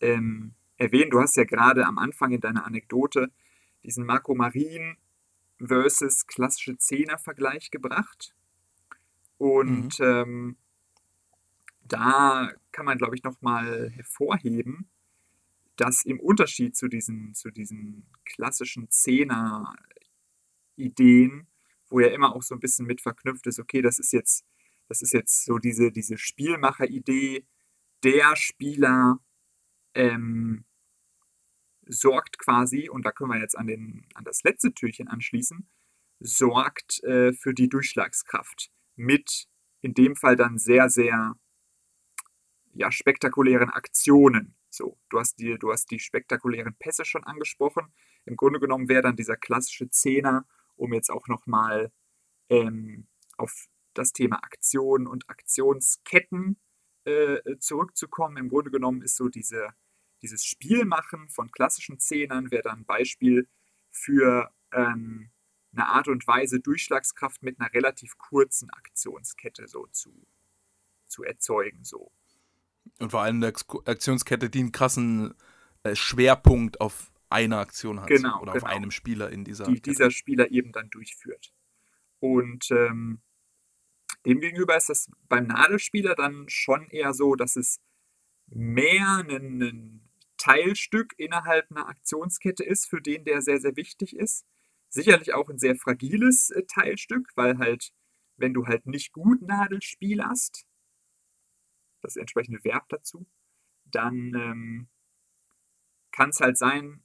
ähm, 0.00 0.54
erwähnen. 0.76 1.10
Du 1.10 1.20
hast 1.20 1.36
ja 1.36 1.44
gerade 1.44 1.86
am 1.86 1.98
Anfang 1.98 2.32
in 2.32 2.40
deiner 2.40 2.66
Anekdote 2.66 3.30
diesen 3.82 4.04
Marco 4.04 4.34
Marin 4.34 4.96
versus 5.60 6.26
klassische 6.26 6.76
Zehner-Vergleich 6.76 7.70
gebracht. 7.70 8.34
Und 9.38 9.98
mhm. 10.00 10.04
ähm, 10.04 10.56
da 11.84 12.52
kann 12.72 12.86
man, 12.86 12.98
glaube 12.98 13.16
ich, 13.16 13.22
nochmal 13.22 13.90
hervorheben, 13.90 14.88
dass 15.76 16.04
im 16.04 16.20
Unterschied 16.20 16.76
zu 16.76 16.88
diesen, 16.88 17.34
zu 17.34 17.50
diesen 17.50 18.04
klassischen 18.24 18.90
Zehner-Ideen, 18.90 19.76
wo 21.88 22.00
ja 22.00 22.08
immer 22.08 22.34
auch 22.36 22.42
so 22.42 22.54
ein 22.54 22.60
bisschen 22.60 22.86
mit 22.86 23.00
verknüpft 23.00 23.46
ist, 23.46 23.58
okay, 23.58 23.80
das 23.82 23.98
ist 23.98 24.12
jetzt, 24.12 24.44
das 24.88 25.00
ist 25.02 25.12
jetzt 25.12 25.44
so 25.44 25.58
diese, 25.58 25.90
diese 25.90 26.18
Spielmacher-Idee, 26.18 27.46
der 28.02 28.36
Spieler 28.36 29.20
ähm, 29.94 30.64
sorgt 31.90 32.38
quasi, 32.38 32.88
und 32.88 33.04
da 33.04 33.12
können 33.12 33.30
wir 33.30 33.40
jetzt 33.40 33.58
an, 33.58 33.66
den, 33.66 34.06
an 34.14 34.24
das 34.24 34.42
letzte 34.42 34.72
Türchen 34.72 35.08
anschließen, 35.08 35.68
sorgt 36.20 37.02
äh, 37.04 37.32
für 37.32 37.54
die 37.54 37.68
Durchschlagskraft 37.68 38.70
mit 38.96 39.46
in 39.82 39.94
dem 39.94 40.14
Fall 40.14 40.36
dann 40.36 40.58
sehr, 40.58 40.88
sehr 40.90 41.34
ja, 42.72 42.92
spektakulären 42.92 43.70
Aktionen. 43.70 44.54
So, 44.68 44.98
du 45.08 45.18
hast 45.18 45.38
die, 45.40 45.58
du 45.58 45.72
hast 45.72 45.90
die 45.90 45.98
spektakulären 45.98 46.76
Pässe 46.78 47.04
schon 47.04 47.24
angesprochen. 47.24 47.92
Im 48.24 48.36
Grunde 48.36 48.60
genommen 48.60 48.88
wäre 48.88 49.02
dann 49.02 49.16
dieser 49.16 49.36
klassische 49.36 49.88
Zehner, 49.88 50.46
um 50.76 50.92
jetzt 50.92 51.10
auch 51.10 51.26
nochmal 51.26 51.90
ähm, 52.48 53.08
auf 53.36 53.66
das 53.94 54.12
Thema 54.12 54.36
Aktion 54.44 55.06
und 55.06 55.28
Aktionsketten 55.28 56.60
äh, 57.04 57.56
zurückzukommen. 57.58 58.36
Im 58.36 58.48
Grunde 58.48 58.70
genommen 58.70 59.02
ist 59.02 59.16
so 59.16 59.28
diese, 59.28 59.70
dieses 60.22 60.44
Spielmachen 60.44 61.28
von 61.28 61.50
klassischen 61.50 61.98
Zehnern 61.98 62.50
wäre 62.50 62.62
dann 62.62 62.80
ein 62.80 62.84
Beispiel 62.84 63.48
für 63.90 64.52
ähm, 64.72 65.30
eine 65.72 65.86
Art 65.86 66.08
und 66.08 66.26
Weise, 66.26 66.60
Durchschlagskraft 66.60 67.42
mit 67.42 67.60
einer 67.60 67.72
relativ 67.72 68.18
kurzen 68.18 68.70
Aktionskette 68.70 69.68
so 69.68 69.86
zu, 69.92 70.26
zu 71.06 71.22
erzeugen. 71.22 71.84
So. 71.84 72.12
Und 72.98 73.10
vor 73.10 73.22
allem 73.22 73.36
eine 73.36 73.52
Aktionskette, 73.86 74.50
die 74.50 74.60
einen 74.60 74.72
krassen 74.72 75.34
äh, 75.82 75.94
Schwerpunkt 75.94 76.80
auf 76.80 77.12
einer 77.28 77.58
Aktion 77.58 78.00
hat. 78.00 78.08
Genau, 78.08 78.40
oder 78.40 78.52
genau. 78.52 78.64
auf 78.64 78.70
einem 78.70 78.90
Spieler 78.90 79.30
in 79.30 79.44
dieser. 79.44 79.66
Die 79.66 79.74
Kette. 79.74 79.90
dieser 79.90 80.10
Spieler 80.10 80.50
eben 80.50 80.72
dann 80.72 80.90
durchführt. 80.90 81.54
Und 82.18 82.70
ähm, 82.70 83.22
demgegenüber 84.26 84.76
ist 84.76 84.88
das 84.88 85.10
beim 85.28 85.46
Nadelspieler 85.46 86.14
dann 86.14 86.48
schon 86.48 86.88
eher 86.88 87.14
so, 87.14 87.36
dass 87.36 87.56
es 87.56 87.80
mehr 88.48 89.24
ein, 89.28 89.62
ein 89.62 90.09
Teilstück 90.40 91.14
innerhalb 91.18 91.70
einer 91.70 91.86
Aktionskette 91.86 92.64
ist, 92.64 92.88
für 92.88 93.00
den 93.00 93.24
der 93.24 93.42
sehr, 93.42 93.60
sehr 93.60 93.76
wichtig 93.76 94.16
ist. 94.16 94.46
Sicherlich 94.88 95.34
auch 95.34 95.48
ein 95.50 95.58
sehr 95.58 95.76
fragiles 95.76 96.50
äh, 96.50 96.64
Teilstück, 96.64 97.30
weil 97.36 97.58
halt, 97.58 97.92
wenn 98.36 98.54
du 98.54 98.66
halt 98.66 98.86
nicht 98.86 99.12
gut 99.12 99.42
Nadelspiel 99.42 100.24
hast, 100.24 100.64
das 102.00 102.16
entsprechende 102.16 102.64
Verb 102.64 102.88
dazu, 102.88 103.26
dann 103.84 104.32
ähm, 104.34 104.88
kann 106.10 106.30
es 106.30 106.40
halt 106.40 106.56
sein, 106.56 107.04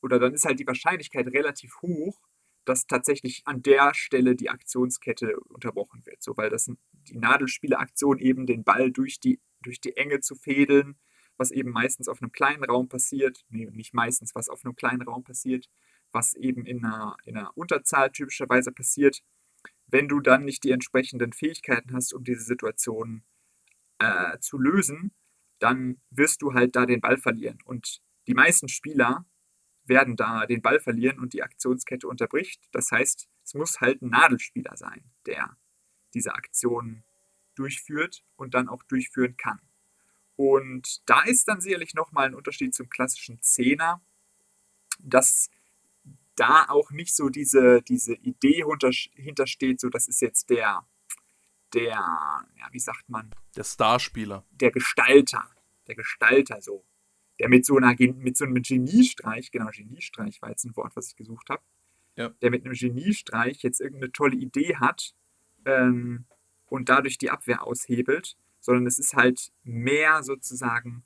oder 0.00 0.20
dann 0.20 0.32
ist 0.32 0.44
halt 0.44 0.60
die 0.60 0.66
Wahrscheinlichkeit 0.66 1.26
relativ 1.26 1.82
hoch, 1.82 2.22
dass 2.64 2.86
tatsächlich 2.86 3.42
an 3.44 3.62
der 3.62 3.92
Stelle 3.92 4.36
die 4.36 4.50
Aktionskette 4.50 5.38
unterbrochen 5.40 6.06
wird. 6.06 6.22
So, 6.22 6.36
weil 6.36 6.48
das 6.48 6.70
die 6.92 7.18
Nadelspieleraktion 7.18 8.20
eben 8.20 8.46
den 8.46 8.62
Ball 8.62 8.92
durch 8.92 9.18
die, 9.18 9.40
durch 9.62 9.80
die 9.80 9.96
Enge 9.96 10.20
zu 10.20 10.36
fädeln, 10.36 10.96
was 11.36 11.50
eben 11.50 11.70
meistens 11.70 12.08
auf 12.08 12.22
einem 12.22 12.32
kleinen 12.32 12.64
Raum 12.64 12.88
passiert, 12.88 13.44
nee, 13.48 13.68
nicht 13.72 13.94
meistens, 13.94 14.34
was 14.34 14.48
auf 14.48 14.64
einem 14.64 14.76
kleinen 14.76 15.02
Raum 15.02 15.24
passiert, 15.24 15.68
was 16.12 16.34
eben 16.34 16.66
in 16.66 16.84
einer, 16.84 17.16
in 17.24 17.36
einer 17.36 17.56
Unterzahl 17.56 18.10
typischerweise 18.10 18.72
passiert, 18.72 19.22
wenn 19.86 20.08
du 20.08 20.20
dann 20.20 20.44
nicht 20.44 20.64
die 20.64 20.70
entsprechenden 20.70 21.32
Fähigkeiten 21.32 21.94
hast, 21.94 22.14
um 22.14 22.24
diese 22.24 22.42
Situation 22.42 23.24
äh, 23.98 24.38
zu 24.38 24.58
lösen, 24.58 25.12
dann 25.58 26.00
wirst 26.10 26.42
du 26.42 26.54
halt 26.54 26.74
da 26.76 26.86
den 26.86 27.00
Ball 27.00 27.16
verlieren. 27.16 27.58
Und 27.64 28.02
die 28.26 28.34
meisten 28.34 28.68
Spieler 28.68 29.26
werden 29.84 30.16
da 30.16 30.46
den 30.46 30.62
Ball 30.62 30.80
verlieren 30.80 31.18
und 31.18 31.32
die 31.32 31.42
Aktionskette 31.42 32.06
unterbricht. 32.06 32.68
Das 32.72 32.90
heißt, 32.90 33.28
es 33.44 33.54
muss 33.54 33.80
halt 33.80 34.02
ein 34.02 34.10
Nadelspieler 34.10 34.76
sein, 34.76 35.10
der 35.26 35.56
diese 36.14 36.34
Aktion 36.34 37.04
durchführt 37.54 38.24
und 38.36 38.54
dann 38.54 38.68
auch 38.68 38.82
durchführen 38.84 39.36
kann. 39.36 39.60
Und 40.36 41.02
da 41.08 41.22
ist 41.22 41.48
dann 41.48 41.60
sicherlich 41.60 41.94
nochmal 41.94 42.26
ein 42.26 42.34
Unterschied 42.34 42.74
zum 42.74 42.88
klassischen 42.88 43.40
Zehner, 43.42 44.00
dass 45.00 45.50
da 46.36 46.66
auch 46.68 46.90
nicht 46.90 47.14
so 47.14 47.28
diese, 47.28 47.82
diese 47.82 48.14
Idee 48.14 48.64
hintersteht, 49.14 49.80
so 49.80 49.88
das 49.88 50.08
ist 50.08 50.22
jetzt 50.22 50.50
der, 50.50 50.86
der, 51.74 51.92
ja, 51.92 52.68
wie 52.70 52.78
sagt 52.78 53.08
man? 53.08 53.34
Der 53.56 53.64
Starspieler. 53.64 54.44
Der 54.52 54.70
Gestalter. 54.70 55.44
Der 55.86 55.94
Gestalter 55.94 56.60
so. 56.60 56.84
Der 57.38 57.48
mit 57.48 57.66
so, 57.66 57.76
einer, 57.76 57.94
mit 57.98 58.36
so 58.36 58.44
einem 58.44 58.62
Geniestreich, 58.62 59.50
genau, 59.50 59.70
Geniestreich 59.70 60.40
war 60.42 60.50
jetzt 60.50 60.64
ein 60.64 60.76
Wort, 60.76 60.94
was 60.96 61.08
ich 61.08 61.16
gesucht 61.16 61.48
habe. 61.50 61.62
Ja. 62.16 62.28
Der 62.40 62.50
mit 62.50 62.64
einem 62.64 62.74
Geniestreich 62.74 63.62
jetzt 63.62 63.80
irgendeine 63.80 64.12
tolle 64.12 64.36
Idee 64.36 64.76
hat 64.76 65.14
ähm, 65.64 66.26
und 66.66 66.88
dadurch 66.88 67.18
die 67.18 67.30
Abwehr 67.30 67.66
aushebelt, 67.66 68.36
sondern 68.62 68.86
es 68.86 68.98
ist 68.98 69.14
halt 69.14 69.52
mehr 69.62 70.22
sozusagen 70.22 71.04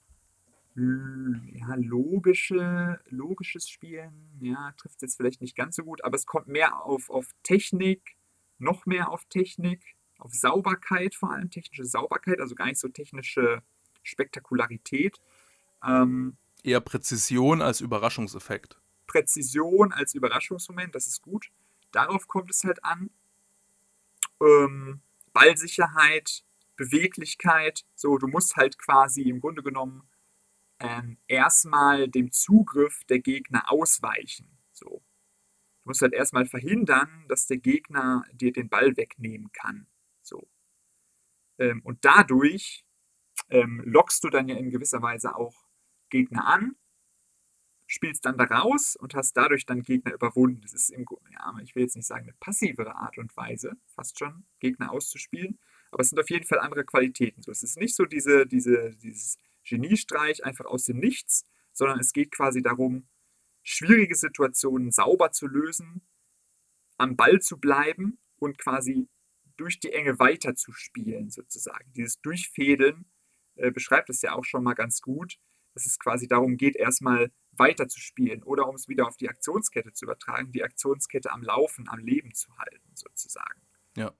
ja, 0.77 1.75
logische, 1.77 3.01
logisches 3.09 3.67
Spielen, 3.69 4.39
ja, 4.41 4.73
trifft 4.77 4.97
es 4.97 5.01
jetzt 5.01 5.17
vielleicht 5.17 5.41
nicht 5.41 5.57
ganz 5.57 5.77
so 5.77 5.85
gut, 5.85 6.05
aber 6.05 6.17
es 6.17 6.27
kommt 6.27 6.49
mehr 6.49 6.83
auf, 6.83 7.09
auf 7.09 7.31
Technik, 7.43 8.17
noch 8.59 8.85
mehr 8.85 9.11
auf 9.11 9.25
Technik, 9.25 9.97
auf 10.19 10.35
Sauberkeit, 10.35 11.15
vor 11.15 11.33
allem 11.33 11.51
technische 11.51 11.87
Sauberkeit, 11.87 12.41
also 12.41 12.55
gar 12.55 12.67
nicht 12.67 12.79
so 12.79 12.89
technische 12.89 13.63
Spektakularität. 14.03 15.19
Ähm, 15.83 16.37
Eher 16.63 16.81
Präzision 16.81 17.63
als 17.63 17.81
Überraschungseffekt. 17.81 18.79
Präzision 19.07 19.93
als 19.93 20.15
Überraschungsmoment, 20.15 20.95
das 20.95 21.07
ist 21.07 21.23
gut. 21.23 21.51
Darauf 21.91 22.29
kommt 22.29 22.51
es 22.51 22.65
halt 22.65 22.85
an. 22.85 23.09
Ähm, 24.43 25.01
Ballsicherheit, 25.33 26.45
Beweglichkeit, 26.77 27.85
so, 27.95 28.19
du 28.19 28.27
musst 28.29 28.57
halt 28.57 28.79
quasi 28.79 29.23
im 29.23 29.41
Grunde 29.41 29.63
genommen 29.63 30.09
ähm, 30.81 31.19
erstmal 31.27 32.09
dem 32.09 32.33
Zugriff 32.33 33.05
der 33.05 33.21
Gegner 33.21 33.71
ausweichen. 33.71 34.59
So. 34.73 35.03
Du 35.85 35.91
musst 35.91 36.03
halt 36.03 36.13
erstmal 36.13 36.47
verhindern, 36.47 37.25
dass 37.29 37.47
der 37.47 37.59
Gegner 37.59 38.25
dir 38.33 38.53
den 38.53 38.69
Ball 38.69 38.97
wegnehmen 38.97 39.51
kann. 39.53 39.87
So. 40.23 40.49
Ähm, 41.59 41.81
und 41.83 42.05
dadurch 42.05 42.85
ähm, 43.49 43.83
lockst 43.85 44.23
du 44.25 44.29
dann 44.29 44.49
ja 44.49 44.57
in 44.57 44.71
gewisser 44.71 45.03
Weise 45.03 45.37
auch 45.37 45.55
Gegner 46.11 46.47
an, 46.47 46.77
spielst 47.87 48.25
dann 48.25 48.37
da 48.37 48.45
raus 48.45 48.97
und 48.97 49.15
hast 49.15 49.37
dadurch 49.37 49.65
dann 49.65 49.83
Gegner 49.83 50.13
überwunden. 50.13 50.61
Das 50.61 50.73
ist 50.73 50.91
im 50.91 51.07
ja, 51.31 51.55
ich 51.63 51.75
will 51.75 51.85
jetzt 51.85 51.97
nicht 51.97 52.07
sagen 52.07 52.25
eine 52.25 52.37
passivere 52.41 52.97
Art 52.97 53.19
und 53.19 53.37
Weise, 53.37 53.77
fast 53.87 54.19
schon 54.19 54.45
Gegner 54.59 54.91
auszuspielen, 54.91 55.59
aber 55.97 56.03
es 56.03 56.11
sind 56.11 56.21
auf 56.21 56.29
jeden 56.29 56.45
Fall 56.45 56.59
andere 56.59 56.85
Qualitäten. 56.85 57.41
So, 57.41 57.51
es 57.51 57.63
ist 57.63 57.79
nicht 57.79 57.97
so 57.97 58.05
diese, 58.05 58.45
diese, 58.45 58.95
dieses 58.97 59.39
Geniestreich 59.65 60.45
einfach 60.45 60.67
aus 60.67 60.85
dem 60.85 60.99
Nichts, 60.99 61.47
sondern 61.73 61.99
es 61.99 62.13
geht 62.13 62.31
quasi 62.31 62.61
darum, 62.61 63.09
schwierige 63.63 64.15
Situationen 64.15 64.91
sauber 64.91 65.33
zu 65.33 65.47
lösen, 65.47 66.07
am 66.99 67.17
Ball 67.17 67.41
zu 67.41 67.59
bleiben 67.59 68.19
und 68.37 68.59
quasi 68.59 69.09
durch 69.57 69.81
die 69.81 69.91
Enge 69.91 70.19
weiter 70.19 70.55
zu 70.55 70.71
spielen, 70.71 71.31
sozusagen. 71.31 71.91
Dieses 71.95 72.21
Durchfädeln 72.21 73.07
äh, 73.55 73.71
beschreibt 73.71 74.11
es 74.11 74.21
ja 74.21 74.35
auch 74.35 74.45
schon 74.45 74.65
mal 74.65 74.75
ganz 74.75 75.01
gut, 75.01 75.39
dass 75.73 75.87
es 75.87 75.99
quasi 75.99 76.29
darum 76.29 76.59
geht, 76.59 76.77
erstmal 76.77 77.33
weiter 77.53 77.89
zu 77.89 78.01
spielen 78.01 78.43
oder 78.43 78.69
um 78.69 78.75
es 78.75 78.87
wieder 78.87 79.09
auf 79.09 79.17
die 79.17 79.31
Aktionskette 79.31 79.95
zu 79.95 80.05
übertragen, 80.05 80.53
die 80.53 80.63
Aktionskette 80.63 81.33
am 81.33 81.43
Laufen, 81.43 81.89
am 81.89 82.01
Leben 82.01 82.35
zu 82.35 82.55
halten, 82.59 82.91
sozusagen. 82.93 83.63
Ja. 83.97 84.13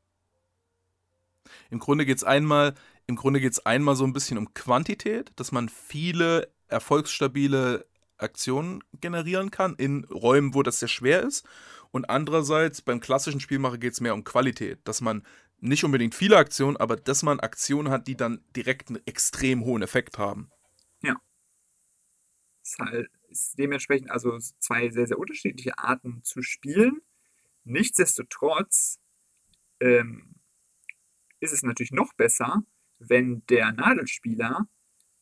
Im 1.71 1.79
Grunde 1.79 2.07
geht 2.07 2.19
es 2.19 2.25
einmal 2.25 2.75
im 3.07 3.17
Grunde 3.17 3.41
geht 3.41 3.65
einmal 3.67 3.97
so 3.97 4.05
ein 4.05 4.13
bisschen 4.13 4.39
um 4.39 4.53
Quantität, 4.53 5.33
dass 5.37 5.53
man 5.53 5.69
viele 5.69 6.53
erfolgsstabile 6.69 7.87
Aktionen 8.19 8.83
generieren 9.01 9.51
kann 9.51 9.77
in 9.77 10.05
Räumen, 10.05 10.55
wo 10.55 10.63
das 10.63 10.81
sehr 10.81 10.89
schwer 10.89 11.23
ist. 11.23 11.47
Und 11.93 12.11
andererseits 12.11 12.83
beim 12.83 13.01
klassischen 13.01 13.41
Spielmacher 13.41 13.79
geht 13.79 13.93
es 13.93 14.01
mehr 14.01 14.15
um 14.15 14.25
Qualität, 14.25 14.81
dass 14.85 15.01
man 15.01 15.23
nicht 15.59 15.85
unbedingt 15.85 16.15
viele 16.15 16.37
Aktionen, 16.37 16.77
aber 16.77 16.97
dass 16.97 17.23
man 17.23 17.41
Aktionen 17.41 17.91
hat, 17.91 18.09
die 18.09 18.17
dann 18.17 18.45
direkt 18.57 18.89
einen 18.89 19.01
extrem 19.07 19.65
hohen 19.65 19.83
Effekt 19.83 20.19
haben. 20.19 20.51
Ja. 21.03 21.17
Es 22.63 22.77
halt, 22.79 23.09
ist 23.29 23.57
dementsprechend 23.59 24.11
also 24.11 24.37
zwei 24.59 24.91
sehr, 24.91 25.07
sehr 25.07 25.19
unterschiedliche 25.19 25.79
Arten 25.79 26.23
zu 26.25 26.43
spielen. 26.43 27.03
Nichtsdestotrotz 27.65 28.99
ähm, 29.81 30.36
ist 31.41 31.53
es 31.53 31.63
natürlich 31.63 31.93
noch 31.93 32.13
besser, 32.15 32.63
wenn 32.99 33.45
der 33.47 33.73
Nadelspieler 33.73 34.69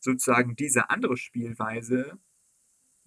sozusagen 0.01 0.55
diese 0.57 0.91
andere 0.91 1.17
Spielweise, 1.17 2.19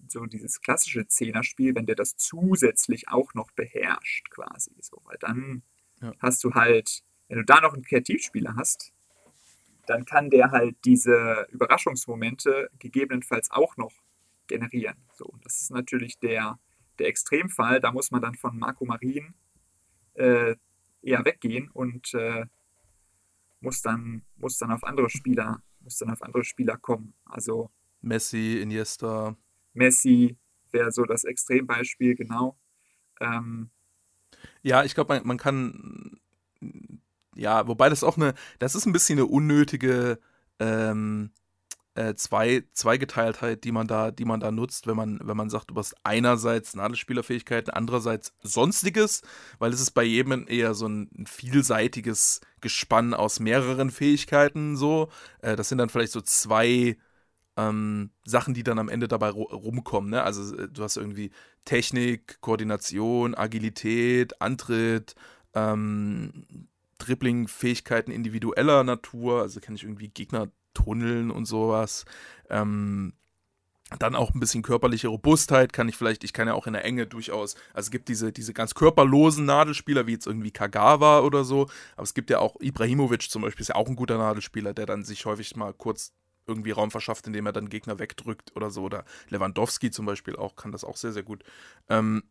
so 0.08 0.26
dieses 0.26 0.60
klassische 0.60 1.06
Zehnerspiel, 1.06 1.74
wenn 1.74 1.86
der 1.86 1.96
das 1.96 2.16
zusätzlich 2.16 3.08
auch 3.08 3.34
noch 3.34 3.50
beherrscht, 3.52 4.30
quasi. 4.30 4.72
So, 4.80 5.00
weil 5.04 5.16
dann 5.18 5.62
ja. 6.00 6.12
hast 6.18 6.44
du 6.44 6.54
halt, 6.54 7.02
wenn 7.28 7.38
du 7.38 7.44
da 7.44 7.60
noch 7.60 7.74
einen 7.74 7.84
Kreativspieler 7.84 8.54
hast, 8.56 8.92
dann 9.86 10.04
kann 10.04 10.30
der 10.30 10.50
halt 10.50 10.76
diese 10.84 11.46
Überraschungsmomente 11.50 12.70
gegebenenfalls 12.78 13.50
auch 13.50 13.76
noch 13.76 13.92
generieren. 14.46 14.96
So, 15.14 15.32
das 15.42 15.60
ist 15.60 15.70
natürlich 15.70 16.18
der, 16.18 16.58
der 16.98 17.08
Extremfall. 17.08 17.80
Da 17.80 17.92
muss 17.92 18.10
man 18.10 18.20
dann 18.20 18.34
von 18.34 18.58
Marco 18.58 18.84
Marin 18.84 19.34
äh, 20.14 20.56
eher 21.02 21.24
weggehen 21.24 21.70
und 21.70 22.12
äh, 22.14 22.46
muss 23.60 23.82
dann, 23.82 24.22
muss 24.36 24.58
dann 24.58 24.70
auf 24.70 24.84
andere 24.84 25.10
Spieler, 25.10 25.62
muss 25.80 25.98
dann 25.98 26.10
auf 26.10 26.22
andere 26.22 26.44
Spieler 26.44 26.76
kommen. 26.76 27.14
Also 27.24 27.70
Messi, 28.00 28.60
Iniesta. 28.60 29.36
Messi 29.72 30.36
wäre 30.70 30.92
so 30.92 31.04
das 31.04 31.24
Extrembeispiel, 31.24 32.14
genau. 32.14 32.58
Ähm, 33.20 33.70
ja, 34.62 34.84
ich 34.84 34.94
glaube, 34.94 35.14
man, 35.14 35.26
man 35.26 35.38
kann 35.38 36.20
ja, 37.38 37.66
wobei 37.68 37.88
das 37.88 38.02
auch 38.02 38.16
eine, 38.16 38.34
das 38.58 38.74
ist 38.74 38.86
ein 38.86 38.92
bisschen 38.92 39.18
eine 39.18 39.26
unnötige 39.26 40.18
ähm, 40.58 41.30
äh, 41.98 42.14
zwei, 42.14 42.62
Zweigeteiltheit, 42.72 43.64
die 43.64 43.72
man 43.72 43.88
da, 43.88 44.12
die 44.12 44.24
man 44.24 44.38
da 44.38 44.52
nutzt, 44.52 44.86
wenn 44.86 44.96
man, 44.96 45.18
wenn 45.22 45.36
man 45.36 45.50
sagt, 45.50 45.70
du 45.70 45.74
hast 45.74 45.96
einerseits 46.04 46.76
Nadelspielerfähigkeiten, 46.76 47.72
andererseits 47.72 48.34
sonstiges, 48.40 49.22
weil 49.58 49.72
es 49.72 49.80
ist 49.80 49.90
bei 49.90 50.04
jedem 50.04 50.46
eher 50.46 50.74
so 50.74 50.86
ein, 50.86 51.26
vielseitiges 51.26 52.40
Gespann 52.60 53.14
aus 53.14 53.40
mehreren 53.40 53.90
Fähigkeiten 53.90 54.76
so. 54.76 55.08
Äh, 55.42 55.56
das 55.56 55.68
sind 55.68 55.78
dann 55.78 55.88
vielleicht 55.88 56.12
so 56.12 56.20
zwei 56.20 56.96
ähm, 57.56 58.10
Sachen, 58.24 58.54
die 58.54 58.62
dann 58.62 58.78
am 58.78 58.88
Ende 58.88 59.08
dabei 59.08 59.30
rumkommen. 59.30 60.10
Ne? 60.10 60.22
Also 60.22 60.56
äh, 60.56 60.68
du 60.68 60.84
hast 60.84 60.96
irgendwie 60.96 61.32
Technik, 61.64 62.40
Koordination, 62.40 63.34
Agilität, 63.34 64.40
Antritt, 64.40 65.16
ähm, 65.54 66.68
Dribbling-Fähigkeiten 66.98 68.12
individueller 68.12 68.84
Natur, 68.84 69.42
also 69.42 69.60
kann 69.60 69.74
ich 69.74 69.82
irgendwie 69.84 70.08
Gegner 70.08 70.48
tunneln 70.74 71.30
und 71.30 71.46
sowas. 71.46 72.04
Ähm, 72.50 73.14
dann 73.98 74.14
auch 74.14 74.34
ein 74.34 74.40
bisschen 74.40 74.62
körperliche 74.62 75.08
Robustheit 75.08 75.72
kann 75.72 75.88
ich 75.88 75.96
vielleicht, 75.96 76.22
ich 76.22 76.34
kann 76.34 76.46
ja 76.46 76.54
auch 76.54 76.66
in 76.66 76.74
der 76.74 76.84
Enge 76.84 77.06
durchaus, 77.06 77.54
also 77.72 77.86
es 77.86 77.90
gibt 77.90 78.08
diese, 78.08 78.32
diese 78.32 78.52
ganz 78.52 78.74
körperlosen 78.74 79.46
Nadelspieler, 79.46 80.06
wie 80.06 80.12
jetzt 80.12 80.26
irgendwie 80.26 80.50
Kagawa 80.50 81.20
oder 81.20 81.42
so, 81.42 81.68
aber 81.96 82.02
es 82.02 82.12
gibt 82.12 82.28
ja 82.28 82.38
auch 82.38 82.56
Ibrahimovic 82.60 83.30
zum 83.30 83.42
Beispiel, 83.42 83.62
ist 83.62 83.68
ja 83.68 83.76
auch 83.76 83.88
ein 83.88 83.96
guter 83.96 84.18
Nadelspieler, 84.18 84.74
der 84.74 84.84
dann 84.84 85.04
sich 85.04 85.24
häufig 85.24 85.56
mal 85.56 85.72
kurz 85.72 86.12
irgendwie 86.48 86.70
Raum 86.70 86.90
verschafft, 86.90 87.26
indem 87.26 87.46
er 87.46 87.52
dann 87.52 87.68
Gegner 87.68 87.98
wegdrückt 87.98 88.56
oder 88.56 88.70
so. 88.70 88.82
Oder 88.82 89.04
Lewandowski 89.28 89.90
zum 89.90 90.06
Beispiel 90.06 90.34
auch, 90.34 90.56
kann 90.56 90.72
das 90.72 90.82
auch 90.82 90.96
sehr, 90.96 91.12
sehr 91.12 91.22
gut. 91.22 91.44
Ähm, 91.88 92.24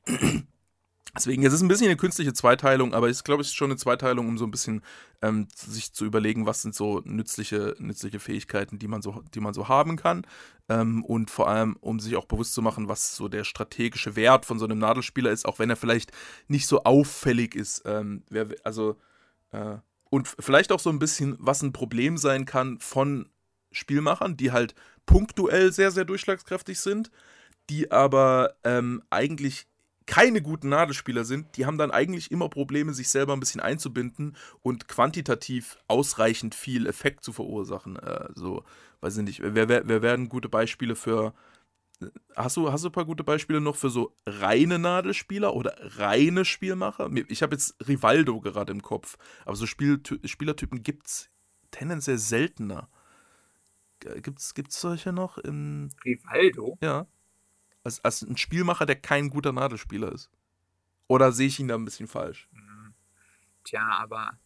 Deswegen, 1.16 1.44
es 1.44 1.54
ist 1.54 1.62
ein 1.62 1.68
bisschen 1.68 1.88
eine 1.88 1.98
künstliche 1.98 2.34
Zweiteilung, 2.34 2.94
aber 2.94 3.10
ich 3.10 3.24
glaube, 3.24 3.42
es 3.42 3.48
ist 3.48 3.56
schon 3.56 3.72
eine 3.72 3.78
Zweiteilung, 3.78 4.28
um 4.28 4.38
so 4.38 4.46
ein 4.46 4.52
bisschen 4.52 4.84
ähm, 5.22 5.48
sich 5.56 5.94
zu 5.94 6.06
überlegen, 6.06 6.46
was 6.46 6.62
sind 6.62 6.76
so 6.76 7.02
nützliche, 7.06 7.76
nützliche 7.80 8.20
Fähigkeiten, 8.20 8.78
die 8.78 8.88
man 8.88 9.02
so, 9.02 9.24
die 9.34 9.40
man 9.40 9.54
so 9.54 9.68
haben 9.68 9.96
kann. 9.96 10.26
Ähm, 10.70 11.04
und 11.04 11.32
vor 11.32 11.48
allem, 11.48 11.78
um 11.80 12.00
sich 12.00 12.16
auch 12.18 12.26
bewusst 12.26 12.54
zu 12.54 12.62
machen, 12.62 12.88
was 12.88 13.16
so 13.16 13.30
der 13.30 13.46
strategische 13.46 14.16
Wert 14.16 14.46
von 14.46 14.60
so 14.60 14.66
einem 14.66 14.80
Nadelspieler 14.80 15.32
ist, 15.32 15.46
auch 15.46 15.60
wenn 15.60 15.70
er 15.70 15.76
vielleicht 15.76 16.12
nicht 16.48 16.68
so 16.68 16.84
auffällig 16.84 17.56
ist. 17.56 17.84
Ähm, 17.86 18.24
wer, 18.30 18.48
also, 18.64 18.98
äh, 19.52 19.78
und 20.10 20.28
vielleicht 20.40 20.72
auch 20.72 20.80
so 20.80 20.90
ein 20.90 21.00
bisschen, 21.00 21.36
was 21.40 21.62
ein 21.62 21.74
Problem 21.74 22.18
sein 22.18 22.46
kann 22.46 22.80
von 22.80 23.30
Spielmachern, 23.72 24.38
die 24.38 24.52
halt 24.52 24.76
punktuell 25.06 25.72
sehr, 25.72 25.92
sehr 25.92 26.06
durchschlagskräftig 26.06 26.80
sind, 26.80 27.12
die 27.70 27.92
aber 27.92 28.56
ähm, 28.64 29.04
eigentlich 29.10 29.68
keine 30.08 30.42
guten 30.42 30.70
Nadelspieler 30.70 31.26
sind, 31.26 31.58
die 31.58 31.66
haben 31.66 31.78
dann 31.78 31.92
eigentlich 31.92 32.32
immer 32.32 32.50
Probleme, 32.50 32.94
sich 32.94 33.10
selber 33.10 33.34
ein 33.34 33.42
bisschen 33.42 33.62
einzubinden 33.62 34.36
und 34.62 34.88
quantitativ 34.88 35.78
ausreichend 35.88 36.56
viel 36.56 36.88
Effekt 36.88 37.24
zu 37.24 37.34
verursachen. 37.34 37.98
Äh, 37.98 38.30
so, 38.34 38.64
weiß 39.02 39.18
ich 39.18 39.24
nicht. 39.24 39.42
Wer, 39.44 39.68
wer, 39.70 39.88
wer 39.88 40.02
werden 40.02 40.30
gute 40.30 40.50
Beispiele 40.50 40.96
für. 40.96 41.34
Hast 42.36 42.56
du, 42.58 42.72
hast 42.72 42.84
du 42.84 42.90
ein 42.90 42.94
paar 42.94 43.06
gute 43.06 43.24
Beispiele 43.24 43.60
noch 43.60 43.76
für 43.76 43.90
so 43.90 44.16
reine 44.26 44.80
Nadelspieler 44.80 45.54
oder 45.54 45.76
reine 45.98 46.46
Spielmacher? 46.46 47.10
Ich 47.28 47.44
habe 47.44 47.56
jetzt 47.56 47.76
Rivaldo 47.88 48.40
gerade 48.40 48.72
im 48.72 48.84
Kopf, 48.84 49.18
aber 49.46 49.56
so 49.56 49.66
Spiel, 49.66 50.02
Spielertypen 50.24 50.84
gibt 50.84 51.08
es 51.08 51.30
tendenziell 51.72 52.20
seltener. 52.20 52.90
Gibt 54.00 54.40
es 54.40 54.54
solche 54.80 55.12
noch? 55.12 55.40
Im 55.40 55.90
Rivaldo? 56.06 56.78
Ja. 56.82 57.08
Als, 57.88 58.04
als 58.04 58.22
ein 58.22 58.36
Spielmacher, 58.36 58.86
der 58.86 58.98
kein 58.98 59.30
guter 59.30 59.54
Nadelspieler 59.54 60.12
ist. 60.12 60.30
Oder 61.08 61.32
sehe 61.32 61.48
ich 61.48 61.58
ihn 61.58 61.70
da 61.70 61.76
ein 61.76 61.86
bisschen 61.86 62.10
falsch? 62.10 62.50
Hm. 62.52 62.94
Tja, 63.64 63.98
aber 63.98 64.38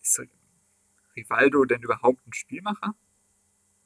ist 0.00 0.22
Rivaldo 1.14 1.66
denn 1.66 1.82
überhaupt 1.82 2.26
ein 2.26 2.32
Spielmacher? 2.32 2.94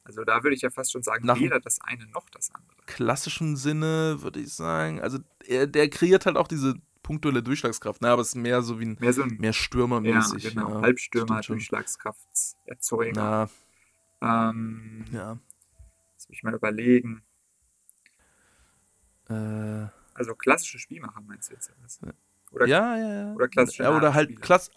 Also 0.05 0.23
da 0.23 0.45
würde 0.45 0.55
ich 0.55 0.63
ja 0.63 0.71
fast 0.71 0.93
schon 0.93 1.03
sagen, 1.03 1.27
Nach 1.27 1.41
weder 1.41 1.59
das 1.59 1.81
eine 1.81 2.07
noch 2.07 2.31
das 2.31 2.55
andere. 2.55 2.77
Klassischen 2.87 3.57
Sinne 3.57 4.23
würde 4.23 4.39
ich 4.39 4.55
sagen, 4.55 5.01
also 5.01 5.19
er, 5.45 5.67
der 5.67 5.91
kreiert 5.91 6.27
halt 6.27 6.37
auch 6.37 6.47
diese 6.47 6.77
punktuelle 7.03 7.43
Durchschlagskraft, 7.43 8.03
ne? 8.03 8.11
aber 8.11 8.23
es 8.23 8.29
ist 8.29 8.37
mehr 8.37 8.63
so 8.63 8.79
wie 8.79 8.87
ein 8.87 8.97
mehr, 9.01 9.15
so 9.15 9.25
ein, 9.25 9.37
mehr 9.39 9.53
Stürmermäßig. 9.53 10.45
Ja, 10.45 10.51
genau, 10.51 10.75
ja, 10.75 10.83
Halbstürmer, 10.83 11.41
Durchschlagskrafterzeuger. 11.41 13.51
Ähm, 14.21 15.07
ja. 15.11 15.41
Lass 16.15 16.29
mich 16.29 16.45
mal 16.45 16.55
überlegen. 16.55 17.26
Äh, 19.29 19.87
also 20.15 20.35
klassische 20.35 20.79
Spielmacher 20.79 21.21
meinst 21.21 21.51
du 21.51 21.55
jetzt? 21.55 21.71
Oder, 22.53 22.67
ja, 22.67 22.97
ja, 22.97 23.15
ja. 23.15 23.35
Oder 23.35 23.49
klassische 23.49 23.83
Ja, 23.83 23.97
oder 23.97 24.15
halt 24.15 24.41
klass 24.41 24.71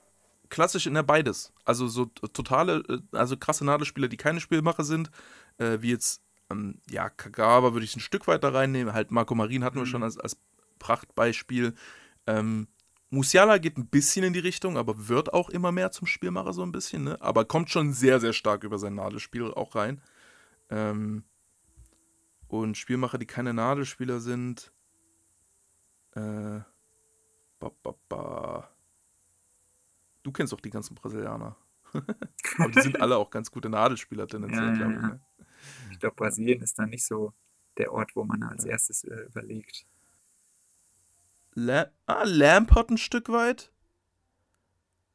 klassisch 0.50 0.88
in 0.88 0.96
der 0.96 1.04
beides. 1.04 1.54
Also 1.64 1.88
so 1.88 2.06
totale, 2.06 2.84
äh, 2.90 3.18
also 3.18 3.38
krasse 3.38 3.66
Nadelspieler, 3.66 4.08
die 4.08 4.18
keine 4.18 4.40
Spielmacher 4.40 4.84
sind, 4.84 5.12
äh, 5.58 5.78
wie 5.82 5.92
jetzt, 5.92 6.22
ähm, 6.50 6.82
ja, 6.90 7.10
Kagawa 7.10 7.74
würde 7.74 7.86
ich 7.86 7.96
ein 7.96 8.02
Stück 8.02 8.28
weiter 8.28 8.54
reinnehmen, 8.54 8.94
halt 8.94 9.12
Marco 9.12 9.36
Marin 9.36 9.64
hatten 9.64 9.78
wir 9.78 9.86
schon 9.86 10.02
mhm. 10.02 10.06
als, 10.06 10.18
als 10.18 10.38
Prachtbeispiel. 10.80 11.74
Ähm, 12.28 12.68
Musiala 13.12 13.58
geht 13.58 13.78
ein 13.78 13.88
bisschen 13.88 14.24
in 14.24 14.34
die 14.34 14.40
Richtung, 14.40 14.78
aber 14.78 15.08
wird 15.08 15.34
auch 15.34 15.50
immer 15.50 15.72
mehr 15.72 15.92
zum 15.92 16.06
Spielmacher 16.06 16.54
so 16.54 16.62
ein 16.64 16.72
bisschen, 16.72 17.04
ne? 17.04 17.22
Aber 17.22 17.44
kommt 17.44 17.72
schon 17.72 17.92
sehr, 17.92 18.20
sehr 18.20 18.34
stark 18.34 18.64
über 18.64 18.78
sein 18.78 18.96
Nadelspiel 18.96 19.52
auch 19.52 19.74
rein. 19.74 20.00
Ähm, 20.70 21.24
und 22.50 22.78
Spielmacher, 22.78 23.18
die 23.18 23.28
keine 23.28 23.54
Nadelspieler 23.54 24.20
sind. 24.20 24.74
Äh, 26.16 26.60
ba, 27.60 27.72
ba, 27.84 27.96
ba. 28.10 28.70
Du 30.24 30.32
kennst 30.32 30.52
doch 30.52 30.60
die 30.60 30.72
ganzen 30.72 30.96
Brasilianer. 30.96 31.56
Aber 31.94 32.72
die 32.72 32.82
sind 32.82 33.00
alle 33.02 33.18
auch 33.18 33.30
ganz 33.30 33.52
gute 33.52 33.70
Nadelspieler 33.70 34.28
tendenziell, 34.28 34.68
ja, 34.68 34.74
glaube 34.74 34.94
ich. 34.94 35.02
Ne? 35.02 35.20
Ich 35.92 36.00
glaube, 36.00 36.16
Brasilien 36.16 36.62
ist 36.62 36.78
dann 36.78 36.90
nicht 36.90 37.06
so 37.06 37.34
der 37.78 37.94
Ort, 37.94 38.16
wo 38.16 38.24
man 38.24 38.44
als 38.44 38.66
erstes 38.66 39.04
äh, 39.04 39.26
überlegt. 39.28 39.86
La 41.54 41.92
ah, 42.06 42.24
Lampert 42.26 42.90
ein 42.90 42.98
Stück 42.98 43.30
weit. 43.30 43.72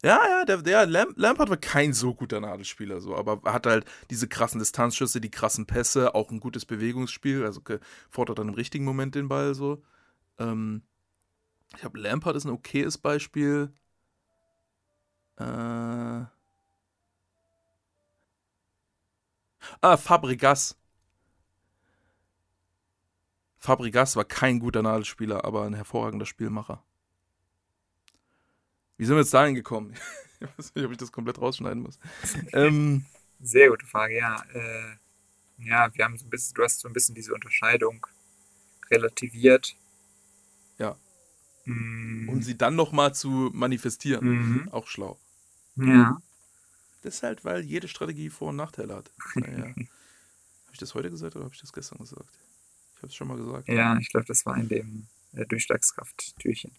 Ja, 0.05 0.21
ja, 0.29 0.45
der, 0.45 0.59
der 0.61 0.85
Lamp 0.85 1.15
Lampard 1.17 1.49
war 1.49 1.57
kein 1.57 1.95
so 1.95 2.15
guter 2.15 2.39
Nadelspieler, 2.39 3.01
so, 3.01 3.17
aber 3.17 3.41
hat 3.51 3.67
halt 3.67 3.87
diese 4.11 4.29
krassen 4.29 4.59
Distanzschüsse, 4.59 5.19
die 5.19 5.31
krassen 5.31 5.65
Pässe, 5.65 6.15
auch 6.15 6.31
ein 6.31 6.41
gutes 6.41 6.67
Bewegungsspiel, 6.67 7.43
also 7.45 7.63
fordert 8.11 8.39
dann 8.39 8.49
im 8.49 8.55
richtigen 8.55 8.85
Moment 8.85 9.15
den 9.15 9.29
Ball 9.29 9.55
so. 9.55 9.83
Ähm, 10.39 10.83
ich 11.75 11.81
glaube, 11.81 11.99
Lampard 12.01 12.37
ist 12.37 12.45
ein 12.45 12.51
okayes 12.53 12.99
Beispiel. 12.99 13.73
Äh. 15.39 15.45
Ah, 19.81 19.97
Fabregas. 19.97 20.77
Fabregas 23.59 24.17
war 24.17 24.25
kein 24.25 24.61
guter 24.61 24.83
Nadelspieler, 24.83 25.45
aber 25.45 25.65
ein 25.65 25.75
hervorragender 25.75 26.27
Spielmacher. 26.27 26.85
Wie 28.97 29.05
sind 29.05 29.17
wir 29.17 29.21
jetzt 29.23 29.35
dahin 29.35 29.55
gekommen? 29.55 29.95
ich 30.41 30.49
weiß 30.59 30.75
nicht, 30.75 30.85
ob 30.85 30.93
ich 30.93 30.99
das 30.99 31.13
komplett 31.13 31.41
rausschneiden 31.41 31.83
muss. 31.83 31.99
ähm, 32.53 33.05
Sehr 33.41 33.71
gute 33.71 33.87
Frage, 33.87 34.17
ja. 34.17 34.43
Äh, 34.53 34.97
ja, 35.59 35.95
wir 35.95 36.05
haben 36.05 36.17
so 36.19 36.27
ein 36.27 36.31
bisschen, 36.31 36.55
du 36.55 36.63
hast 36.63 36.81
so 36.81 36.89
ein 36.89 36.93
bisschen 36.93 37.15
diese 37.15 37.33
Unterscheidung 37.33 38.07
relativiert. 38.91 39.77
Ja. 40.79 40.97
Mm. 41.65 42.29
Um 42.29 42.43
sie 42.43 42.59
dann 42.59 42.77
nochmal 42.77 43.15
zu 43.15 43.51
manifestieren. 43.53 44.27
Mhm. 44.27 44.69
Auch 44.71 44.87
schlau. 44.87 45.19
Ja. 45.77 46.21
Das 47.03 47.17
ist 47.17 47.23
halt, 47.23 47.45
weil 47.45 47.63
jede 47.65 47.89
Strategie 47.89 48.31
Vor- 48.31 48.51
und 48.51 48.57
Nachteile 48.57 48.97
hat. 48.97 49.13
Naja. 49.35 49.65
habe 49.75 50.73
ich 50.73 50.79
das 50.79 50.95
heute 50.95 51.11
gesagt 51.11 51.37
oder 51.37 51.45
habe 51.45 51.55
ich 51.55 51.61
das 51.61 51.73
gestern 51.73 51.99
gesagt? 51.99 52.39
Ich 52.95 52.99
habe 52.99 53.09
es 53.09 53.15
schon 53.15 53.29
mal 53.29 53.37
gesagt. 53.37 53.69
Ja, 53.69 53.97
ich 53.99 54.09
glaube, 54.09 54.27
das 54.27 54.45
war 54.47 54.57
in 54.57 54.69
dem 54.69 55.07
äh, 55.35 55.47
Durchschlagskraft-Türchen. 55.47 56.73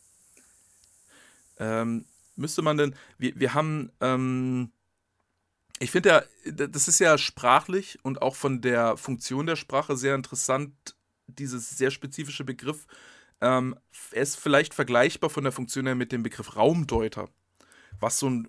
Ähm, 1.57 2.05
müsste 2.35 2.61
man 2.61 2.77
denn, 2.77 2.95
wir, 3.17 3.39
wir 3.39 3.53
haben, 3.53 3.91
ähm, 4.01 4.71
ich 5.79 5.91
finde 5.91 6.09
ja, 6.09 6.23
das 6.51 6.87
ist 6.87 6.99
ja 6.99 7.17
sprachlich 7.17 7.99
und 8.03 8.21
auch 8.21 8.35
von 8.35 8.61
der 8.61 8.97
Funktion 8.97 9.45
der 9.45 9.55
Sprache 9.55 9.97
sehr 9.97 10.15
interessant, 10.15 10.95
dieses 11.27 11.77
sehr 11.77 11.91
spezifische 11.91 12.43
Begriff. 12.43 12.87
Ähm, 13.41 13.75
er 14.11 14.21
ist 14.21 14.37
vielleicht 14.37 14.73
vergleichbar 14.73 15.29
von 15.29 15.43
der 15.43 15.51
Funktion 15.51 15.85
her 15.85 15.95
mit 15.95 16.11
dem 16.11 16.23
Begriff 16.23 16.55
Raumdeuter, 16.55 17.29
was 17.99 18.19
so 18.19 18.29
ein 18.29 18.47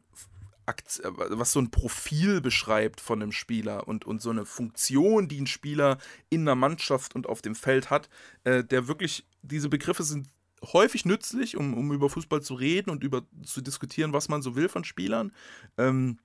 was 0.67 1.53
so 1.53 1.61
ein 1.61 1.71
Profil 1.71 2.41
beschreibt 2.41 3.01
von 3.01 3.23
einem 3.23 3.33
Spieler 3.33 3.87
und, 3.87 4.05
und 4.05 4.21
so 4.21 4.31
eine 4.31 4.45
Funktion, 4.45 5.29
die 5.29 5.41
ein 5.41 5.47
Spieler 5.47 5.99
in 6.29 6.41
einer 6.41 6.57
Mannschaft 6.57 7.15
und 7.15 7.29
auf 7.29 7.41
dem 7.41 7.55
Feld 7.55 7.89
hat, 7.89 8.09
äh, 8.45 8.65
der 8.65 8.89
wirklich, 8.89 9.25
diese 9.43 9.69
Begriffe 9.69 10.03
sind 10.03 10.29
häufig 10.63 11.05
nützlich, 11.05 11.57
um, 11.57 11.75
um 11.75 11.93
über 11.93 12.09
Fußball 12.09 12.43
zu 12.43 12.55
reden 12.55 12.91
und 12.91 13.05
über 13.05 13.23
zu 13.45 13.61
diskutieren, 13.61 14.13
was 14.13 14.29
man 14.29 14.43
so 14.43 14.57
will 14.57 14.69
von 14.69 14.85
Spielern. 14.85 15.33
Ähm, 15.77 16.19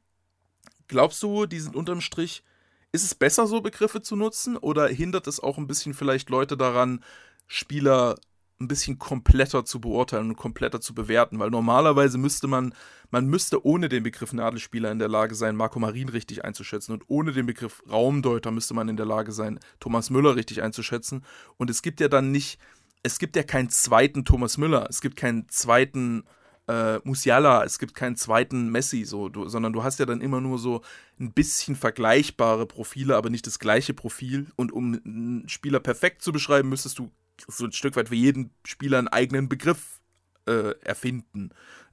glaubst 0.88 1.22
du, 1.24 1.46
die 1.46 1.60
sind 1.60 1.76
unterm 1.76 2.02
Strich, 2.02 2.44
ist 2.92 3.04
es 3.04 3.16
besser, 3.16 3.48
so 3.48 3.62
Begriffe 3.62 4.02
zu 4.02 4.16
nutzen 4.16 4.58
oder 4.58 4.88
hindert 4.88 5.28
es 5.28 5.40
auch 5.40 5.58
ein 5.58 5.68
bisschen 5.68 5.94
vielleicht 5.94 6.30
Leute 6.30 6.58
daran, 6.58 7.04
Spieler 7.48 8.16
ein 8.62 8.68
bisschen 8.68 9.00
kompletter 9.00 9.66
zu 9.66 9.82
beurteilen 9.82 10.30
und 10.30 10.36
kompletter 10.36 10.80
zu 10.80 10.94
bewerten, 10.94 11.40
weil 11.40 11.50
normalerweise 11.50 12.18
müsste 12.18 12.48
man, 12.48 12.74
man 13.10 13.26
müsste 13.26 13.66
ohne 13.66 13.90
den 13.90 14.04
Begriff 14.04 14.34
Nadelspieler 14.34 14.92
in 14.92 15.00
der 15.00 15.10
Lage 15.10 15.36
sein, 15.36 15.56
Marco 15.56 15.80
Marin 15.80 16.10
richtig 16.10 16.46
einzuschätzen 16.46 16.94
und 16.94 17.04
ohne 17.08 17.32
den 17.32 17.48
Begriff 17.48 17.82
Raumdeuter 17.90 18.52
müsste 18.52 18.74
man 18.74 18.88
in 18.88 18.98
der 18.98 19.06
Lage 19.06 19.32
sein, 19.32 19.60
Thomas 19.80 20.12
Müller 20.12 20.36
richtig 20.36 20.62
einzuschätzen 20.62 21.26
und 21.58 21.70
es 21.70 21.82
gibt 21.82 22.00
ja 22.00 22.08
dann 22.08 22.32
nicht, 22.32 22.60
es 23.04 23.20
gibt 23.20 23.36
ja 23.36 23.44
keinen 23.44 23.70
zweiten 23.70 24.26
Thomas 24.26 24.58
Müller, 24.58 24.88
es 24.90 25.02
gibt 25.02 25.16
keinen 25.16 25.50
zweiten 25.50 26.24
äh, 26.68 27.00
Musiala, 27.04 27.64
es 27.64 27.80
gibt 27.80 27.96
keinen 27.96 28.16
zweiten 28.16 28.70
Messi, 28.70 29.04
so, 29.04 29.30
du, 29.30 29.48
sondern 29.48 29.74
du 29.74 29.84
hast 29.84 30.00
ja 30.00 30.06
dann 30.06 30.22
immer 30.22 30.42
nur 30.42 30.60
so 30.60 30.82
ein 31.20 31.34
bisschen 31.34 31.76
vergleichbare 31.76 32.66
Profile, 32.66 33.16
aber 33.16 33.30
nicht 33.30 33.48
das 33.48 33.60
gleiche 33.60 33.94
Profil. 33.94 34.48
Und 34.56 34.72
um 34.72 35.00
einen 35.06 35.50
Spieler 35.50 35.80
perfekt 35.80 36.22
zu 36.22 36.32
beschreiben, 36.32 36.70
müsstest 36.70 37.00
du 37.00 37.12
so 37.48 37.66
ein 37.66 37.72
Stück 37.72 37.96
weit 37.96 38.10
für 38.10 38.16
jeden 38.16 38.52
Spieler 38.64 39.00
einen 39.00 39.08
eigenen 39.08 39.50
Begriff 39.50 40.00
äh, 40.46 40.76
erfinden. 40.82 41.50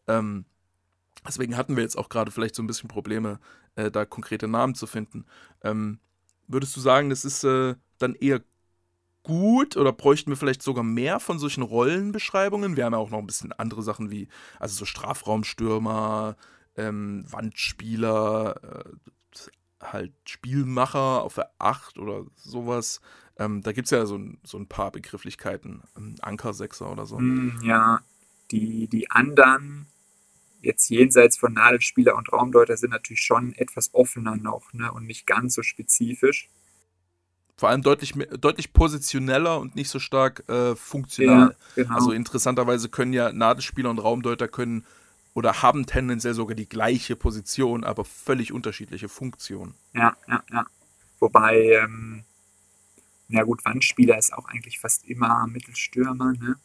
Ähm, 0.06 0.44
deswegen 1.26 1.56
hatten 1.56 1.76
wir 1.76 1.82
jetzt 1.82 1.96
auch 1.96 2.08
gerade 2.08 2.30
vielleicht 2.30 2.54
so 2.54 2.62
ein 2.62 2.66
bisschen 2.66 2.88
Probleme, 2.88 3.40
äh, 3.76 3.90
da 3.90 4.04
konkrete 4.04 4.48
Namen 4.48 4.74
zu 4.74 4.86
finden. 4.86 5.24
Ähm, 5.62 6.00
würdest 6.46 6.76
du 6.76 6.80
sagen, 6.80 7.10
das 7.10 7.24
ist 7.24 7.44
äh, 7.44 7.74
dann 7.98 8.14
eher 8.14 8.42
gut 9.22 9.76
oder 9.76 9.92
bräuchten 9.92 10.30
wir 10.30 10.36
vielleicht 10.36 10.62
sogar 10.62 10.84
mehr 10.84 11.20
von 11.20 11.38
solchen 11.38 11.62
Rollenbeschreibungen? 11.62 12.76
Wir 12.76 12.84
haben 12.84 12.92
ja 12.92 12.98
auch 12.98 13.10
noch 13.10 13.18
ein 13.18 13.26
bisschen 13.26 13.52
andere 13.52 13.82
Sachen 13.82 14.10
wie, 14.10 14.28
also 14.58 14.74
so 14.74 14.84
Strafraumstürmer, 14.84 16.36
ähm, 16.76 17.24
Wandspieler, 17.28 18.84
äh, 18.86 18.92
halt 19.80 20.12
Spielmacher 20.24 21.22
auf 21.22 21.34
der 21.34 21.50
8 21.58 21.98
oder 21.98 22.24
sowas. 22.34 23.00
Ähm, 23.38 23.62
da 23.62 23.72
gibt 23.72 23.86
es 23.86 23.90
ja 23.90 24.04
so, 24.06 24.20
so, 24.42 24.58
ein 24.58 24.66
paar 24.66 24.90
Begrifflichkeiten, 24.90 25.82
ähm, 25.96 26.16
Ankersechser 26.20 26.90
oder 26.90 27.06
so. 27.06 27.18
Mm, 27.18 27.60
ja, 27.62 28.00
die, 28.50 28.88
die 28.88 29.10
anderen, 29.10 29.86
jetzt 30.60 30.88
jenseits 30.88 31.36
von 31.36 31.52
Nadelspieler 31.52 32.16
und 32.16 32.32
Raumdeuter, 32.32 32.76
sind 32.76 32.90
natürlich 32.90 33.22
schon 33.22 33.54
etwas 33.54 33.94
offener 33.94 34.36
noch 34.36 34.72
ne, 34.72 34.90
und 34.92 35.06
nicht 35.06 35.26
ganz 35.26 35.54
so 35.54 35.62
spezifisch. 35.62 36.48
Vor 37.58 37.68
allem 37.68 37.82
deutlich, 37.82 38.14
deutlich 38.40 38.72
positioneller 38.72 39.58
und 39.58 39.76
nicht 39.76 39.90
so 39.90 39.98
stark 39.98 40.48
äh, 40.48 40.74
funktional. 40.74 41.56
Ja, 41.76 41.82
genau. 41.82 41.94
Also 41.94 42.12
interessanterweise 42.12 42.88
können 42.88 43.12
ja 43.12 43.32
Nadelspieler 43.32 43.90
und 43.90 43.98
Raumdeuter 43.98 44.48
können 44.48 44.86
oder 45.34 45.60
haben 45.60 45.84
tendenziell 45.84 46.34
sogar 46.34 46.54
die 46.54 46.68
gleiche 46.68 47.16
Position, 47.16 47.84
aber 47.84 48.04
völlig 48.04 48.52
unterschiedliche 48.52 49.10
Funktionen. 49.10 49.74
Ja, 49.92 50.16
ja, 50.26 50.42
ja. 50.50 50.64
Wobei 51.18 51.72
ähm, 51.82 52.24
ja 53.28 53.42
gut, 53.42 53.64
Wandspieler 53.64 54.18
ist 54.18 54.32
auch 54.32 54.46
eigentlich 54.46 54.80
fast 54.80 55.04
immer 55.04 55.46
Mittelstürmer, 55.46 56.32
ne? 56.32 56.56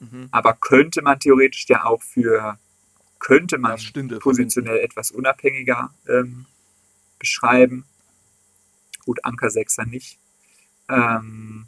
Mhm. 0.00 0.28
Aber 0.30 0.54
könnte 0.54 1.02
man 1.02 1.18
theoretisch 1.18 1.66
ja 1.68 1.84
auch 1.84 2.02
für, 2.02 2.58
könnte 3.18 3.58
man 3.58 3.78
stimmt, 3.78 4.18
positionell 4.20 4.78
etwas 4.78 5.10
unabhängiger 5.10 5.90
ähm, 6.08 6.46
beschreiben. 7.18 7.84
Gut, 9.08 9.24
Anker 9.24 9.48
Sechser 9.48 9.86
nicht. 9.86 10.18
Ähm, 10.90 11.66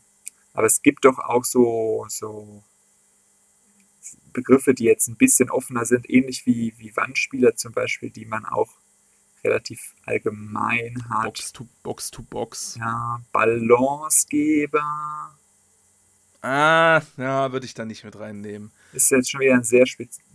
aber 0.53 0.67
es 0.67 0.83
gibt 0.83 1.07
doch 1.07 1.19
auch 1.19 1.47
so, 1.47 2.05
so 2.11 2.63
Begriffe, 4.35 4.75
die 4.75 4.85
jetzt 4.85 5.09
ein 5.09 5.17
bisschen 5.17 5.49
offener 5.49 5.87
sind, 5.87 6.11
ähnlich 6.11 6.45
wie, 6.45 6.75
wie 6.77 6.95
Wandspieler 6.95 7.57
zum 7.57 7.73
Beispiel, 7.73 8.11
die 8.11 8.27
man 8.27 8.45
auch 8.45 8.69
relativ 9.43 9.95
allgemein 10.05 11.03
hat. 11.09 11.25
Box 11.25 11.53
to 11.55 11.67
Box 11.83 12.11
to 12.11 12.23
Box. 12.25 12.77
Ja, 12.79 13.23
Balancegeber. 13.33 14.85
Ah, 16.43 17.01
ja, 17.17 17.53
würde 17.53 17.65
ich 17.65 17.73
da 17.73 17.87
nicht 17.87 18.05
mit 18.05 18.19
reinnehmen. 18.19 18.71
Ist 18.93 19.11
jetzt 19.11 19.31
schon 19.31 19.41
wieder 19.41 19.55
ein 19.55 19.65
sehr, 19.65 19.87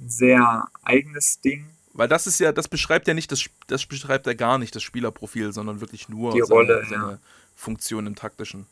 sehr 0.07 0.67
eigenes 0.81 1.39
Ding. 1.39 1.69
Weil 1.95 2.09
das 2.09 2.27
ist 2.27 2.39
ja, 2.39 2.51
das 2.51 2.67
beschreibt 2.67 3.07
ja 3.07 3.13
nicht, 3.13 3.31
das, 3.31 3.45
das 3.67 3.85
beschreibt 3.85 4.27
ja 4.27 4.33
gar 4.33 4.57
nicht 4.57 4.75
das 4.75 4.83
Spielerprofil, 4.83 5.53
sondern 5.53 5.79
wirklich 5.79 6.09
nur 6.09 6.33
Die 6.33 6.41
seine, 6.41 6.53
Rolle, 6.53 6.85
seine 6.89 7.11
ja. 7.11 7.19
Funktion 7.55 8.05
im 8.05 8.15
taktischen. 8.15 8.65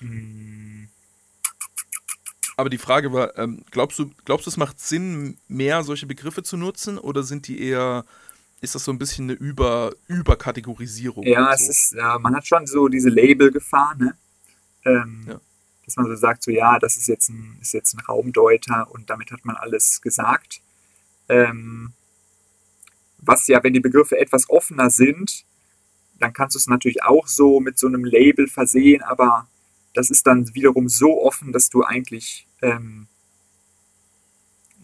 Hm. 0.00 0.88
Aber 2.56 2.70
die 2.70 2.78
Frage 2.78 3.12
war, 3.12 3.38
ähm, 3.38 3.64
glaubst 3.70 3.98
du, 3.98 4.10
glaubst 4.24 4.46
du, 4.46 4.50
es 4.50 4.56
macht 4.56 4.80
Sinn, 4.80 5.38
mehr 5.48 5.84
solche 5.84 6.06
Begriffe 6.06 6.42
zu 6.42 6.56
nutzen 6.56 6.98
oder 6.98 7.22
sind 7.22 7.46
die 7.46 7.60
eher 7.60 8.04
ist 8.60 8.74
das 8.74 8.84
so 8.84 8.92
ein 8.92 8.98
bisschen 8.98 9.26
eine 9.26 9.34
Über 9.34 9.92
Überkategorisierung. 10.08 11.24
Ja, 11.24 11.52
es 11.52 11.68
ist, 11.68 11.92
ja, 11.92 12.18
man 12.18 12.34
hat 12.34 12.46
schon 12.46 12.66
so 12.66 12.88
diese 12.88 13.10
Labelgefahr, 13.10 13.94
ne? 13.96 14.16
Ähm, 14.84 15.24
ja. 15.28 15.40
Dass 15.84 15.96
man 15.96 16.06
so 16.06 16.16
sagt, 16.16 16.42
so 16.42 16.50
ja, 16.50 16.78
das 16.78 16.96
ist 16.96 17.06
jetzt 17.08 17.28
ein, 17.28 17.58
ist 17.60 17.74
jetzt 17.74 17.92
ein 17.92 18.00
Raumdeuter 18.00 18.90
und 18.90 19.10
damit 19.10 19.30
hat 19.30 19.44
man 19.44 19.56
alles 19.56 20.00
gesagt. 20.00 20.60
Ähm, 21.28 21.92
was 23.26 23.46
ja, 23.46 23.62
wenn 23.62 23.72
die 23.72 23.80
Begriffe 23.80 24.18
etwas 24.18 24.48
offener 24.50 24.90
sind, 24.90 25.44
dann 26.18 26.32
kannst 26.32 26.54
du 26.54 26.58
es 26.58 26.66
natürlich 26.66 27.02
auch 27.02 27.26
so 27.26 27.60
mit 27.60 27.78
so 27.78 27.86
einem 27.86 28.04
Label 28.04 28.46
versehen, 28.46 29.02
aber 29.02 29.48
das 29.94 30.10
ist 30.10 30.26
dann 30.26 30.54
wiederum 30.54 30.88
so 30.88 31.22
offen, 31.22 31.52
dass 31.52 31.68
du 31.68 31.82
eigentlich 31.84 32.46
ähm, 32.62 33.08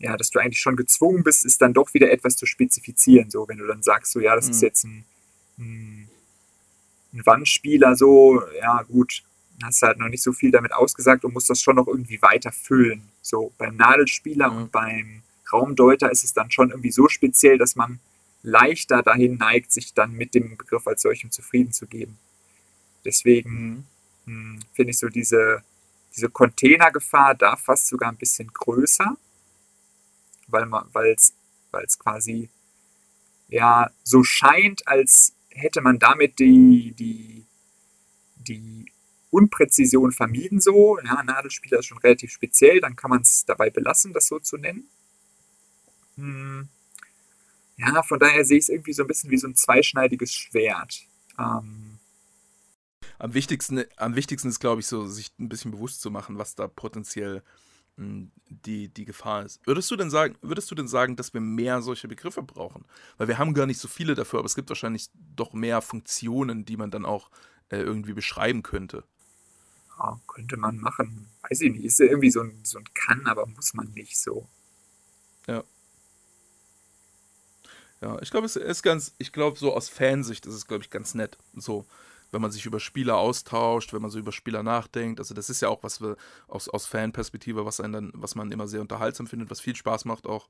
ja, 0.00 0.16
dass 0.16 0.30
du 0.30 0.38
eigentlich 0.38 0.60
schon 0.60 0.76
gezwungen 0.76 1.22
bist, 1.22 1.44
ist 1.44 1.60
dann 1.60 1.74
doch 1.74 1.92
wieder 1.92 2.10
etwas 2.10 2.34
zu 2.34 2.46
spezifizieren. 2.46 3.30
So, 3.30 3.46
wenn 3.46 3.58
du 3.58 3.66
dann 3.66 3.82
sagst, 3.82 4.12
so, 4.12 4.20
ja, 4.20 4.34
das 4.34 4.46
mhm. 4.46 4.50
ist 4.52 4.62
jetzt 4.62 4.84
ein, 4.84 5.04
ein, 5.58 6.08
ein, 7.12 7.26
Wandspieler, 7.26 7.94
so, 7.94 8.42
ja, 8.58 8.82
gut, 8.82 9.22
hast 9.62 9.82
halt 9.82 9.98
noch 9.98 10.08
nicht 10.08 10.22
so 10.22 10.32
viel 10.32 10.50
damit 10.50 10.72
ausgesagt 10.72 11.24
und 11.24 11.34
musst 11.34 11.50
das 11.50 11.60
schon 11.60 11.76
noch 11.76 11.86
irgendwie 11.86 12.20
weiter 12.22 12.50
füllen. 12.50 13.02
So, 13.20 13.52
beim 13.58 13.76
Nadelspieler 13.76 14.50
mhm. 14.50 14.56
und 14.56 14.72
beim 14.72 15.22
Raumdeuter 15.52 16.10
ist 16.10 16.24
es 16.24 16.32
dann 16.32 16.50
schon 16.50 16.70
irgendwie 16.70 16.92
so 16.92 17.08
speziell, 17.08 17.58
dass 17.58 17.76
man 17.76 18.00
leichter 18.42 19.02
dahin 19.02 19.36
neigt, 19.36 19.72
sich 19.72 19.94
dann 19.94 20.12
mit 20.12 20.34
dem 20.34 20.56
Begriff 20.56 20.86
als 20.86 21.02
solchem 21.02 21.30
zufrieden 21.30 21.72
zu 21.72 21.86
geben. 21.86 22.18
Deswegen 23.04 23.50
mhm. 23.50 23.84
Hm, 24.26 24.60
finde 24.72 24.90
ich 24.90 24.98
so 24.98 25.08
diese, 25.08 25.62
diese 26.14 26.28
Containergefahr 26.28 27.34
da 27.34 27.56
fast 27.56 27.88
sogar 27.88 28.10
ein 28.10 28.16
bisschen 28.16 28.52
größer 28.52 29.16
weil 30.52 30.66
man, 30.66 30.86
weil 30.92 31.14
es 31.14 31.98
quasi 31.98 32.48
ja 33.48 33.90
so 34.04 34.22
scheint, 34.22 34.86
als 34.86 35.34
hätte 35.50 35.80
man 35.80 35.98
damit 35.98 36.38
die, 36.38 36.94
die, 36.98 37.44
die 38.36 38.86
Unpräzision 39.30 40.12
vermieden 40.12 40.60
so. 40.60 40.98
Ja, 41.00 41.22
Nadelspieler 41.22 41.80
ist 41.80 41.86
schon 41.86 41.98
relativ 41.98 42.32
speziell, 42.32 42.80
dann 42.80 42.96
kann 42.96 43.10
man 43.10 43.22
es 43.22 43.44
dabei 43.44 43.70
belassen, 43.70 44.12
das 44.12 44.26
so 44.26 44.38
zu 44.38 44.56
nennen. 44.56 44.88
Hm. 46.16 46.68
Ja, 47.80 48.02
von 48.02 48.18
daher 48.18 48.44
sehe 48.44 48.58
ich 48.58 48.64
es 48.64 48.68
irgendwie 48.68 48.92
so 48.92 49.02
ein 49.02 49.06
bisschen 49.06 49.30
wie 49.30 49.38
so 49.38 49.48
ein 49.48 49.54
zweischneidiges 49.54 50.34
Schwert. 50.34 51.02
Ähm, 51.38 51.98
am 53.18 53.34
wichtigsten, 53.34 53.84
am 53.96 54.16
wichtigsten 54.16 54.48
ist, 54.48 54.60
glaube 54.60 54.80
ich, 54.80 54.86
so, 54.86 55.06
sich 55.06 55.32
ein 55.38 55.48
bisschen 55.48 55.70
bewusst 55.70 56.00
zu 56.00 56.10
machen, 56.10 56.38
was 56.38 56.54
da 56.54 56.68
potenziell 56.68 57.42
die, 57.96 58.88
die 58.88 59.04
Gefahr 59.04 59.44
ist. 59.44 59.60
Würdest 59.66 59.90
du 59.90 59.96
denn 59.96 60.10
sagen, 60.10 60.36
würdest 60.40 60.70
du 60.70 60.74
denn 60.74 60.88
sagen, 60.88 61.16
dass 61.16 61.34
wir 61.34 61.40
mehr 61.40 61.82
solche 61.82 62.08
Begriffe 62.08 62.42
brauchen? 62.42 62.84
Weil 63.18 63.28
wir 63.28 63.38
haben 63.38 63.52
gar 63.52 63.66
nicht 63.66 63.78
so 63.78 63.88
viele 63.88 64.14
dafür, 64.14 64.38
aber 64.38 64.46
es 64.46 64.54
gibt 64.54 64.70
wahrscheinlich 64.70 65.10
doch 65.36 65.52
mehr 65.52 65.82
Funktionen, 65.82 66.64
die 66.64 66.76
man 66.76 66.90
dann 66.90 67.04
auch 67.04 67.30
äh, 67.68 67.78
irgendwie 67.78 68.14
beschreiben 68.14 68.62
könnte. 68.62 69.04
Ja, 69.98 70.18
könnte 70.26 70.56
man 70.56 70.78
machen. 70.78 71.28
Weiß 71.42 71.60
ich 71.60 71.72
nicht. 71.72 71.84
Ist 71.84 72.00
ja 72.00 72.06
irgendwie 72.06 72.30
so 72.30 72.40
ein, 72.40 72.60
so 72.62 72.78
ein 72.78 72.86
Kann, 72.94 73.26
aber 73.26 73.46
muss 73.46 73.74
man 73.74 73.90
nicht 73.90 74.18
so. 74.18 74.48
Ja. 75.46 75.62
Ja, 78.00 78.20
ich 78.22 78.30
glaube, 78.30 78.46
es 78.46 78.56
ist 78.56 78.82
ganz, 78.82 79.14
ich 79.18 79.32
glaube, 79.32 79.58
so 79.58 79.74
aus 79.74 79.88
Fansicht 79.88 80.46
ist 80.46 80.54
es, 80.54 80.66
glaube 80.66 80.82
ich, 80.82 80.90
ganz 80.90 81.14
nett. 81.14 81.36
So, 81.54 81.84
wenn 82.30 82.40
man 82.40 82.50
sich 82.50 82.64
über 82.64 82.80
Spieler 82.80 83.18
austauscht, 83.18 83.92
wenn 83.92 84.02
man 84.02 84.10
so 84.10 84.18
über 84.18 84.32
Spieler 84.32 84.62
nachdenkt. 84.62 85.18
Also 85.20 85.34
das 85.34 85.50
ist 85.50 85.60
ja 85.60 85.68
auch 85.68 85.82
was 85.82 86.00
wir 86.00 86.16
aus, 86.48 86.68
aus 86.68 86.86
Fanperspektive, 86.86 87.66
was 87.66 87.80
einen 87.80 87.92
dann, 87.92 88.10
was 88.14 88.34
man 88.34 88.52
immer 88.52 88.68
sehr 88.68 88.80
unterhaltsam 88.80 89.26
findet, 89.26 89.50
was 89.50 89.60
viel 89.60 89.76
Spaß 89.76 90.04
macht 90.06 90.26
auch. 90.26 90.48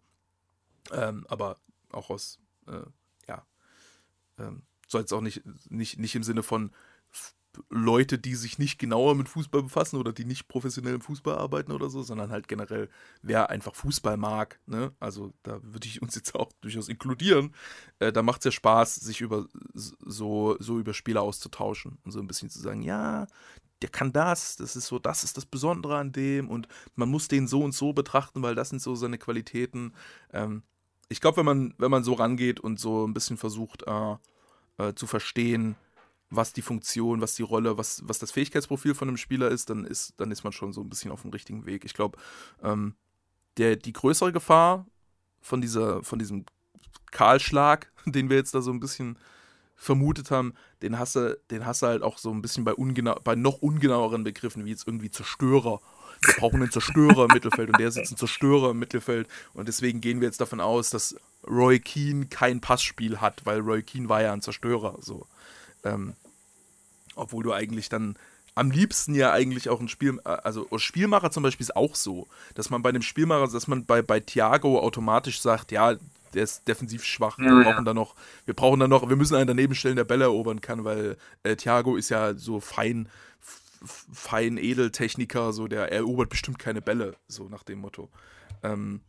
Ähm, 0.92 1.26
aber 1.28 1.58
auch 1.90 2.10
aus, 2.10 2.38
äh, 2.68 2.82
ja, 3.26 3.44
ähm, 4.38 4.62
soll 4.86 5.02
jetzt 5.02 5.12
auch 5.12 5.20
nicht, 5.20 5.42
nicht, 5.70 5.98
nicht 5.98 6.14
im 6.14 6.22
Sinne 6.22 6.42
von 6.42 6.70
Leute, 7.68 8.18
die 8.18 8.34
sich 8.34 8.58
nicht 8.58 8.78
genauer 8.78 9.14
mit 9.14 9.28
Fußball 9.28 9.62
befassen 9.62 9.96
oder 9.96 10.12
die 10.12 10.24
nicht 10.24 10.48
professionell 10.48 10.94
im 10.94 11.00
Fußball 11.00 11.36
arbeiten 11.36 11.72
oder 11.72 11.90
so, 11.90 12.02
sondern 12.02 12.30
halt 12.30 12.48
generell, 12.48 12.88
wer 13.22 13.50
einfach 13.50 13.74
Fußball 13.74 14.16
mag, 14.16 14.60
ne? 14.66 14.92
Also 15.00 15.32
da 15.42 15.60
würde 15.62 15.88
ich 15.88 16.00
uns 16.00 16.14
jetzt 16.14 16.34
auch 16.34 16.52
durchaus 16.60 16.88
inkludieren. 16.88 17.54
Äh, 17.98 18.12
da 18.12 18.22
macht 18.22 18.40
es 18.40 18.44
ja 18.46 18.50
Spaß, 18.52 18.96
sich 18.96 19.20
über 19.20 19.46
so, 19.74 20.56
so 20.60 20.78
über 20.78 20.94
Spieler 20.94 21.22
auszutauschen 21.22 21.98
und 22.04 22.12
so 22.12 22.20
ein 22.20 22.26
bisschen 22.26 22.50
zu 22.50 22.60
sagen, 22.60 22.82
ja, 22.82 23.26
der 23.82 23.90
kann 23.90 24.12
das, 24.12 24.56
das 24.56 24.76
ist 24.76 24.86
so, 24.86 24.98
das 24.98 25.24
ist 25.24 25.36
das 25.36 25.46
Besondere 25.46 25.96
an 25.98 26.12
dem 26.12 26.48
und 26.48 26.68
man 26.94 27.08
muss 27.08 27.28
den 27.28 27.48
so 27.48 27.62
und 27.62 27.72
so 27.72 27.92
betrachten, 27.92 28.42
weil 28.42 28.54
das 28.54 28.68
sind 28.68 28.82
so 28.82 28.94
seine 28.94 29.18
Qualitäten. 29.18 29.94
Ähm, 30.32 30.62
ich 31.08 31.20
glaube, 31.20 31.38
wenn 31.38 31.46
man, 31.46 31.74
wenn 31.78 31.90
man 31.90 32.04
so 32.04 32.12
rangeht 32.12 32.60
und 32.60 32.78
so 32.78 33.06
ein 33.06 33.14
bisschen 33.14 33.36
versucht 33.36 33.84
äh, 33.86 34.16
äh, 34.78 34.94
zu 34.94 35.06
verstehen, 35.06 35.76
was 36.30 36.52
die 36.52 36.62
Funktion, 36.62 37.20
was 37.20 37.34
die 37.34 37.42
Rolle, 37.42 37.76
was, 37.76 38.02
was 38.06 38.18
das 38.18 38.30
Fähigkeitsprofil 38.30 38.94
von 38.94 39.08
einem 39.08 39.16
Spieler 39.16 39.48
ist, 39.48 39.68
dann 39.68 39.84
ist, 39.84 40.14
dann 40.16 40.30
ist 40.30 40.44
man 40.44 40.52
schon 40.52 40.72
so 40.72 40.80
ein 40.80 40.88
bisschen 40.88 41.10
auf 41.10 41.22
dem 41.22 41.30
richtigen 41.30 41.66
Weg. 41.66 41.84
Ich 41.84 41.94
glaube, 41.94 42.18
ähm, 42.62 42.94
die 43.58 43.92
größere 43.92 44.32
Gefahr 44.32 44.86
von 45.40 45.60
dieser, 45.60 46.02
von 46.02 46.18
diesem 46.18 46.46
Kahlschlag, 47.10 47.90
den 48.06 48.30
wir 48.30 48.36
jetzt 48.36 48.54
da 48.54 48.62
so 48.62 48.70
ein 48.70 48.80
bisschen 48.80 49.18
vermutet 49.74 50.30
haben, 50.30 50.54
den 50.82 50.98
hast 50.98 51.16
du, 51.16 51.38
den 51.50 51.66
hast 51.66 51.82
du 51.82 51.86
halt 51.86 52.02
auch 52.02 52.18
so 52.18 52.30
ein 52.30 52.42
bisschen 52.42 52.64
bei, 52.64 52.74
ungenau 52.74 53.18
bei 53.24 53.34
noch 53.34 53.62
ungenaueren 53.62 54.24
Begriffen, 54.24 54.64
wie 54.64 54.70
jetzt 54.70 54.86
irgendwie 54.86 55.10
Zerstörer. 55.10 55.80
Wir 56.22 56.34
brauchen 56.34 56.60
einen 56.60 56.70
Zerstörer 56.70 57.24
im 57.24 57.32
Mittelfeld 57.32 57.70
und 57.70 57.80
der 57.80 57.90
sitzt 57.90 58.12
ein 58.12 58.18
Zerstörer 58.18 58.72
im 58.72 58.78
Mittelfeld. 58.78 59.26
Und 59.54 59.68
deswegen 59.68 60.02
gehen 60.02 60.20
wir 60.20 60.28
jetzt 60.28 60.40
davon 60.40 60.60
aus, 60.60 60.90
dass 60.90 61.16
Roy 61.48 61.80
Keane 61.80 62.26
kein 62.26 62.60
Passspiel 62.60 63.22
hat, 63.22 63.46
weil 63.46 63.60
Roy 63.60 63.82
Keane 63.82 64.10
war 64.10 64.20
ja 64.20 64.34
ein 64.34 64.42
Zerstörer. 64.42 64.98
So. 65.00 65.26
Ähm, 65.82 66.14
obwohl 67.14 67.42
du 67.42 67.52
eigentlich 67.52 67.88
dann 67.88 68.16
am 68.54 68.70
liebsten 68.70 69.14
ja 69.14 69.32
eigentlich 69.32 69.68
auch 69.68 69.80
ein 69.80 69.88
Spiel, 69.88 70.20
also 70.20 70.66
Spielmacher 70.76 71.30
zum 71.30 71.42
Beispiel 71.42 71.64
ist 71.64 71.76
auch 71.76 71.94
so, 71.94 72.28
dass 72.54 72.68
man 72.68 72.82
bei 72.82 72.88
einem 72.88 73.02
Spielmacher, 73.02 73.50
dass 73.50 73.68
man 73.68 73.86
bei, 73.86 74.02
bei 74.02 74.20
Thiago 74.20 74.80
automatisch 74.80 75.40
sagt, 75.40 75.72
ja, 75.72 75.96
der 76.34 76.44
ist 76.44 76.66
defensiv 76.68 77.04
schwach. 77.04 77.38
Ja, 77.38 77.44
wir 77.44 77.64
brauchen 77.64 77.78
ja. 77.78 77.84
da 77.84 77.94
noch, 77.94 78.14
wir 78.44 78.54
brauchen 78.54 78.80
da 78.80 78.88
noch, 78.88 79.08
wir 79.08 79.16
müssen 79.16 79.36
einen 79.36 79.46
daneben 79.46 79.74
stellen, 79.74 79.96
der 79.96 80.04
Bälle 80.04 80.24
erobern 80.24 80.60
kann, 80.60 80.84
weil 80.84 81.16
äh, 81.42 81.56
Thiago 81.56 81.96
ist 81.96 82.08
ja 82.08 82.34
so 82.34 82.60
fein, 82.60 83.08
fein 84.12 84.56
Edeltechniker, 84.56 85.52
so 85.52 85.66
der 85.66 85.92
erobert 85.92 86.28
bestimmt 86.28 86.58
keine 86.58 86.82
Bälle, 86.82 87.14
so 87.28 87.48
nach 87.48 87.62
dem 87.62 87.80
Motto. 87.80 88.10
Ähm, 88.62 89.00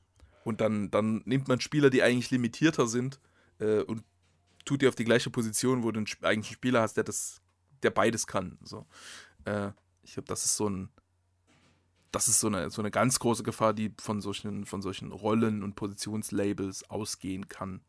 und 0.43 0.61
dann, 0.61 0.89
dann 0.89 1.21
nimmt 1.25 1.47
man 1.47 1.61
Spieler, 1.61 1.89
die 1.89 2.01
eigentlich 2.01 2.31
limitierter 2.31 2.87
sind 2.87 3.19
äh, 3.59 3.81
und 3.81 4.03
tut 4.65 4.81
die 4.81 4.87
auf 4.87 4.95
die 4.95 5.05
gleiche 5.05 5.29
Position, 5.29 5.83
wo 5.83 5.91
du 5.91 5.99
einen, 5.99 6.07
eigentlich 6.21 6.47
einen 6.47 6.55
Spieler 6.55 6.81
hast, 6.81 6.97
der 6.97 7.03
das, 7.03 7.40
der 7.83 7.91
beides 7.91 8.27
kann. 8.27 8.57
So. 8.63 8.85
Äh, 9.45 9.71
ich 10.03 10.13
glaube, 10.13 10.27
das 10.27 10.45
ist 10.45 10.57
so 10.57 10.69
ein, 10.69 10.89
das 12.11 12.27
ist 12.27 12.39
so 12.39 12.47
eine, 12.47 12.69
so 12.69 12.81
eine 12.81 12.91
ganz 12.91 13.19
große 13.19 13.43
Gefahr, 13.43 13.73
die 13.73 13.93
von 13.99 14.21
solchen, 14.21 14.65
von 14.65 14.81
solchen 14.81 15.11
Rollen 15.11 15.63
und 15.63 15.75
Positionslabels 15.75 16.89
ausgehen 16.89 17.47
kann. 17.47 17.81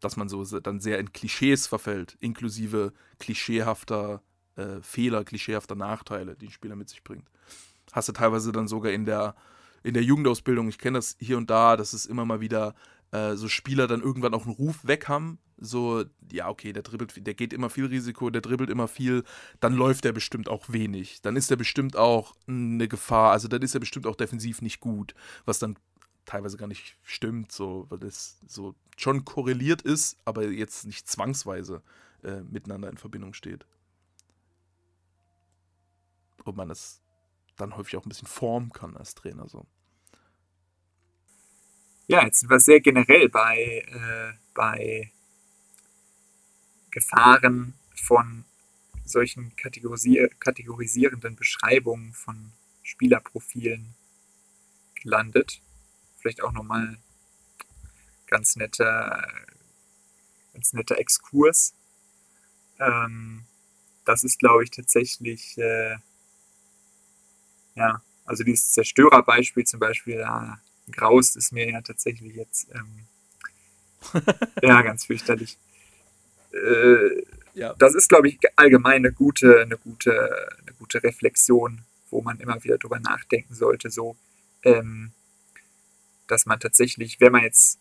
Dass 0.00 0.16
man 0.16 0.28
so 0.28 0.44
dann 0.60 0.80
sehr 0.80 0.98
in 0.98 1.12
Klischees 1.12 1.66
verfällt, 1.66 2.16
inklusive 2.20 2.92
klischeehafter 3.18 4.22
äh, 4.56 4.80
Fehler, 4.80 5.24
klischeehafter 5.24 5.74
Nachteile, 5.74 6.36
die 6.36 6.46
ein 6.46 6.52
Spieler 6.52 6.76
mit 6.76 6.88
sich 6.88 7.02
bringt. 7.02 7.28
Hast 7.92 8.08
du 8.08 8.12
teilweise 8.12 8.52
dann 8.52 8.68
sogar 8.68 8.92
in 8.92 9.04
der, 9.04 9.34
in 9.82 9.94
der 9.94 10.02
Jugendausbildung, 10.02 10.68
ich 10.68 10.78
kenne 10.78 10.98
das 10.98 11.16
hier 11.18 11.36
und 11.36 11.50
da, 11.50 11.76
dass 11.76 11.92
es 11.92 12.06
immer 12.06 12.24
mal 12.24 12.40
wieder 12.40 12.74
äh, 13.10 13.34
so 13.34 13.48
Spieler 13.48 13.86
dann 13.86 14.02
irgendwann 14.02 14.34
auch 14.34 14.46
einen 14.46 14.54
Ruf 14.54 14.86
weg 14.86 15.08
haben. 15.08 15.38
So, 15.60 16.04
ja, 16.30 16.48
okay, 16.48 16.72
der 16.72 16.82
dribbelt, 16.82 17.26
der 17.26 17.34
geht 17.34 17.52
immer 17.52 17.68
viel 17.68 17.86
Risiko, 17.86 18.30
der 18.30 18.42
dribbelt 18.42 18.70
immer 18.70 18.86
viel, 18.86 19.24
dann 19.60 19.74
läuft 19.74 20.04
er 20.04 20.12
bestimmt 20.12 20.48
auch 20.48 20.64
wenig. 20.68 21.20
Dann 21.22 21.36
ist 21.36 21.50
er 21.50 21.56
bestimmt 21.56 21.96
auch 21.96 22.34
eine 22.46 22.86
Gefahr, 22.86 23.32
also 23.32 23.48
dann 23.48 23.62
ist 23.62 23.74
er 23.74 23.80
bestimmt 23.80 24.06
auch 24.06 24.16
defensiv 24.16 24.62
nicht 24.62 24.80
gut, 24.80 25.14
was 25.44 25.58
dann 25.58 25.76
teilweise 26.24 26.56
gar 26.58 26.68
nicht 26.68 26.96
stimmt, 27.02 27.50
so, 27.50 27.86
weil 27.88 27.98
das 27.98 28.38
so 28.46 28.74
schon 28.96 29.24
korreliert 29.24 29.82
ist, 29.82 30.16
aber 30.24 30.46
jetzt 30.48 30.86
nicht 30.86 31.08
zwangsweise 31.08 31.82
äh, 32.22 32.40
miteinander 32.42 32.88
in 32.90 32.98
Verbindung 32.98 33.32
steht. 33.32 33.66
Und 36.44 36.56
man 36.56 36.70
es 36.70 37.00
dann 37.56 37.76
häufig 37.76 37.96
auch 37.96 38.06
ein 38.06 38.08
bisschen 38.08 38.28
formen 38.28 38.70
kann 38.70 38.96
als 38.96 39.14
Trainer 39.14 39.48
so. 39.48 39.66
Ja, 42.06 42.24
jetzt 42.24 42.40
sind 42.40 42.50
wir 42.50 42.60
sehr 42.60 42.80
generell 42.80 43.28
bei, 43.28 43.84
äh, 43.86 44.32
bei 44.54 45.12
Gefahren 46.98 47.74
von 47.94 48.44
solchen 49.04 49.54
kategorisier 49.54 50.28
kategorisierenden 50.40 51.36
Beschreibungen 51.36 52.12
von 52.12 52.52
Spielerprofilen 52.82 53.94
gelandet. 55.00 55.62
Vielleicht 56.18 56.42
auch 56.42 56.50
nochmal 56.50 56.98
ganz 58.26 58.56
netter, 58.56 59.26
ganz 60.54 60.72
netter 60.72 60.98
Exkurs. 60.98 61.72
Ähm, 62.80 63.44
das 64.04 64.24
ist, 64.24 64.40
glaube 64.40 64.64
ich, 64.64 64.70
tatsächlich, 64.70 65.56
äh, 65.58 65.98
ja, 67.76 68.02
also 68.24 68.42
dieses 68.42 68.72
Zerstörerbeispiel 68.72 69.64
zum 69.64 69.78
Beispiel, 69.78 70.18
da 70.18 70.60
graust 70.90 71.36
es 71.36 71.52
mir 71.52 71.70
ja 71.70 71.80
tatsächlich 71.80 72.34
jetzt. 72.34 72.66
Ähm, 72.74 73.06
ja, 74.62 74.82
ganz 74.82 75.04
fürchterlich. 75.06 75.58
Äh, 76.52 77.22
ja. 77.54 77.74
Das 77.78 77.94
ist, 77.94 78.08
glaube 78.08 78.28
ich, 78.28 78.38
allgemein 78.56 79.04
eine 79.04 79.12
gute, 79.12 79.60
eine, 79.60 79.76
gute, 79.76 80.48
eine 80.62 80.72
gute 80.78 81.02
Reflexion, 81.02 81.82
wo 82.10 82.22
man 82.22 82.38
immer 82.40 82.62
wieder 82.62 82.78
drüber 82.78 83.00
nachdenken 83.00 83.54
sollte, 83.54 83.90
so, 83.90 84.16
ähm, 84.62 85.12
dass 86.26 86.46
man 86.46 86.60
tatsächlich, 86.60 87.20
wenn 87.20 87.32
man 87.32 87.42
jetzt 87.42 87.78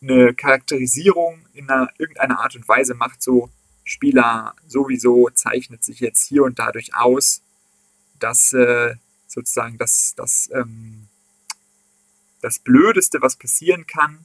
eine 0.00 0.34
Charakterisierung 0.34 1.46
in 1.52 1.68
einer, 1.68 1.90
irgendeiner 1.98 2.40
Art 2.40 2.56
und 2.56 2.66
Weise 2.68 2.94
macht, 2.94 3.22
so 3.22 3.50
Spieler 3.84 4.54
sowieso 4.66 5.30
zeichnet 5.30 5.84
sich 5.84 6.00
jetzt 6.00 6.26
hier 6.26 6.42
und 6.42 6.58
dadurch 6.58 6.94
aus, 6.94 7.42
dass 8.18 8.52
äh, 8.52 8.94
sozusagen 9.26 9.78
das, 9.78 10.14
das 10.16 10.50
ähm, 10.52 11.08
das 12.40 12.58
Blödeste, 12.58 13.20
was 13.22 13.36
passieren 13.36 13.86
kann 13.86 14.24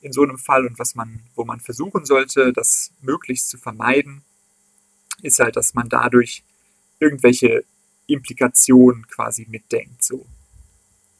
in 0.00 0.12
so 0.12 0.22
einem 0.22 0.38
Fall 0.38 0.66
und 0.66 0.78
was 0.78 0.94
man, 0.94 1.20
wo 1.34 1.44
man 1.44 1.60
versuchen 1.60 2.04
sollte, 2.04 2.52
das 2.52 2.92
möglichst 3.00 3.48
zu 3.48 3.58
vermeiden, 3.58 4.22
ist 5.22 5.40
halt, 5.40 5.56
dass 5.56 5.74
man 5.74 5.88
dadurch 5.88 6.44
irgendwelche 7.00 7.64
Implikationen 8.06 9.06
quasi 9.08 9.46
mitdenkt. 9.48 10.02
So. 10.02 10.26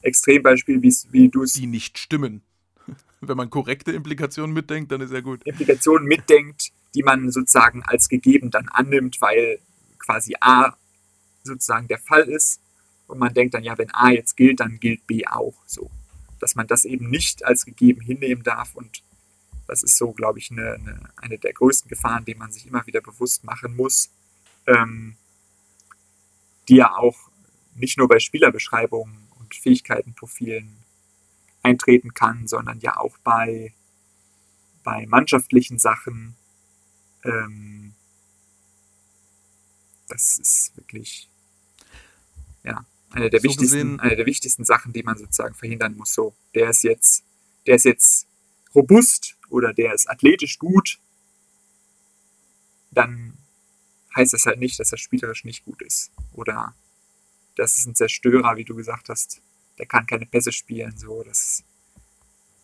Extrembeispiel, 0.01 0.81
wie, 0.81 0.95
wie 1.11 1.29
du 1.29 1.43
es. 1.43 1.53
Die 1.53 1.67
nicht 1.67 1.97
stimmen. 1.97 2.41
Wenn 3.21 3.37
man 3.37 3.49
korrekte 3.49 3.91
Implikationen 3.91 4.53
mitdenkt, 4.53 4.91
dann 4.91 5.01
ist 5.01 5.11
ja 5.11 5.19
gut. 5.19 5.43
Implikationen 5.43 6.07
mitdenkt, 6.07 6.71
die 6.95 7.03
man 7.03 7.31
sozusagen 7.31 7.83
als 7.83 8.07
gegeben 8.07 8.49
dann 8.49 8.69
annimmt, 8.69 9.21
weil 9.21 9.59
quasi 9.99 10.35
A 10.39 10.73
sozusagen 11.43 11.87
der 11.87 11.99
Fall 11.99 12.23
ist. 12.23 12.61
Und 13.07 13.19
man 13.19 13.33
denkt 13.33 13.53
dann, 13.55 13.63
ja, 13.63 13.77
wenn 13.77 13.93
A 13.93 14.11
jetzt 14.11 14.37
gilt, 14.37 14.59
dann 14.59 14.79
gilt 14.79 15.05
B 15.05 15.25
auch. 15.27 15.55
So 15.65 15.91
dass 16.39 16.55
man 16.55 16.67
das 16.67 16.85
eben 16.85 17.09
nicht 17.09 17.45
als 17.45 17.65
gegeben 17.65 18.01
hinnehmen 18.01 18.43
darf. 18.43 18.75
Und 18.75 19.03
das 19.67 19.83
ist 19.83 19.97
so, 19.97 20.11
glaube 20.11 20.39
ich, 20.39 20.51
eine, 20.51 20.73
eine, 20.73 21.09
eine 21.17 21.37
der 21.37 21.53
größten 21.53 21.89
Gefahren, 21.89 22.25
die 22.25 22.35
man 22.35 22.51
sich 22.51 22.65
immer 22.65 22.85
wieder 22.87 23.01
bewusst 23.01 23.43
machen 23.43 23.75
muss, 23.75 24.09
ähm, 24.65 25.15
die 26.67 26.75
ja 26.75 26.95
auch 26.95 27.29
nicht 27.75 27.97
nur 27.97 28.07
bei 28.07 28.19
Spielerbeschreibungen 28.19 29.27
und 29.39 29.55
Fähigkeitenprofilen 29.55 30.77
eintreten 31.63 32.13
kann, 32.13 32.47
sondern 32.47 32.79
ja 32.79 32.97
auch 32.97 33.17
bei, 33.19 33.73
bei 34.83 35.05
mannschaftlichen 35.07 35.79
Sachen. 35.79 36.35
Ähm, 37.23 37.93
das 40.07 40.39
ist 40.39 40.75
wirklich, 40.75 41.29
ja, 42.63 42.85
eine 43.11 43.29
der, 43.29 43.39
so 43.39 43.45
wichtigsten, 43.45 43.77
gesehen, 43.77 43.99
eine 43.99 44.15
der 44.15 44.25
wichtigsten 44.25 44.65
Sachen, 44.65 44.93
die 44.93 45.03
man 45.03 45.17
sozusagen 45.17 45.55
verhindern 45.55 45.95
muss. 45.95 46.13
So, 46.13 46.35
der 46.55 46.69
ist 46.69 46.83
jetzt, 46.83 47.23
der 47.65 47.75
ist 47.75 47.85
jetzt 47.85 48.27
robust 48.75 49.37
oder 49.49 49.73
der 49.73 49.93
ist 49.93 50.09
athletisch 50.09 50.59
gut, 50.59 50.99
dann 52.91 53.37
heißt 54.15 54.33
das 54.33 54.45
halt 54.45 54.59
nicht, 54.59 54.79
dass 54.79 54.91
er 54.91 54.97
spielerisch 54.97 55.45
nicht 55.45 55.65
gut 55.65 55.81
ist. 55.81 56.11
Oder 56.33 56.75
das 57.55 57.77
ist 57.77 57.85
ein 57.85 57.95
Zerstörer, 57.95 58.55
wie 58.57 58.65
du 58.65 58.75
gesagt 58.75 59.09
hast, 59.09 59.41
der 59.77 59.85
kann 59.85 60.05
keine 60.05 60.25
Pässe 60.25 60.51
spielen, 60.51 60.97
so, 60.97 61.23
das, 61.23 61.63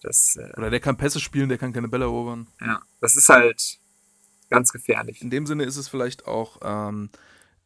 das 0.02 0.36
äh, 0.36 0.52
Oder 0.58 0.70
der 0.70 0.80
kann 0.80 0.98
Pässe 0.98 1.20
spielen, 1.20 1.50
der 1.50 1.58
kann 1.58 1.74
keine 1.74 1.88
Bälle 1.88 2.06
erobern. 2.06 2.48
Ja, 2.60 2.82
das 3.00 3.16
ist 3.16 3.30
halt 3.30 3.80
ganz 4.50 4.72
gefährlich. 4.72 5.22
In 5.22 5.30
dem 5.30 5.46
Sinne 5.46 5.64
ist 5.64 5.78
es 5.78 5.88
vielleicht 5.88 6.28
auch 6.28 6.60
ähm, 6.64 7.10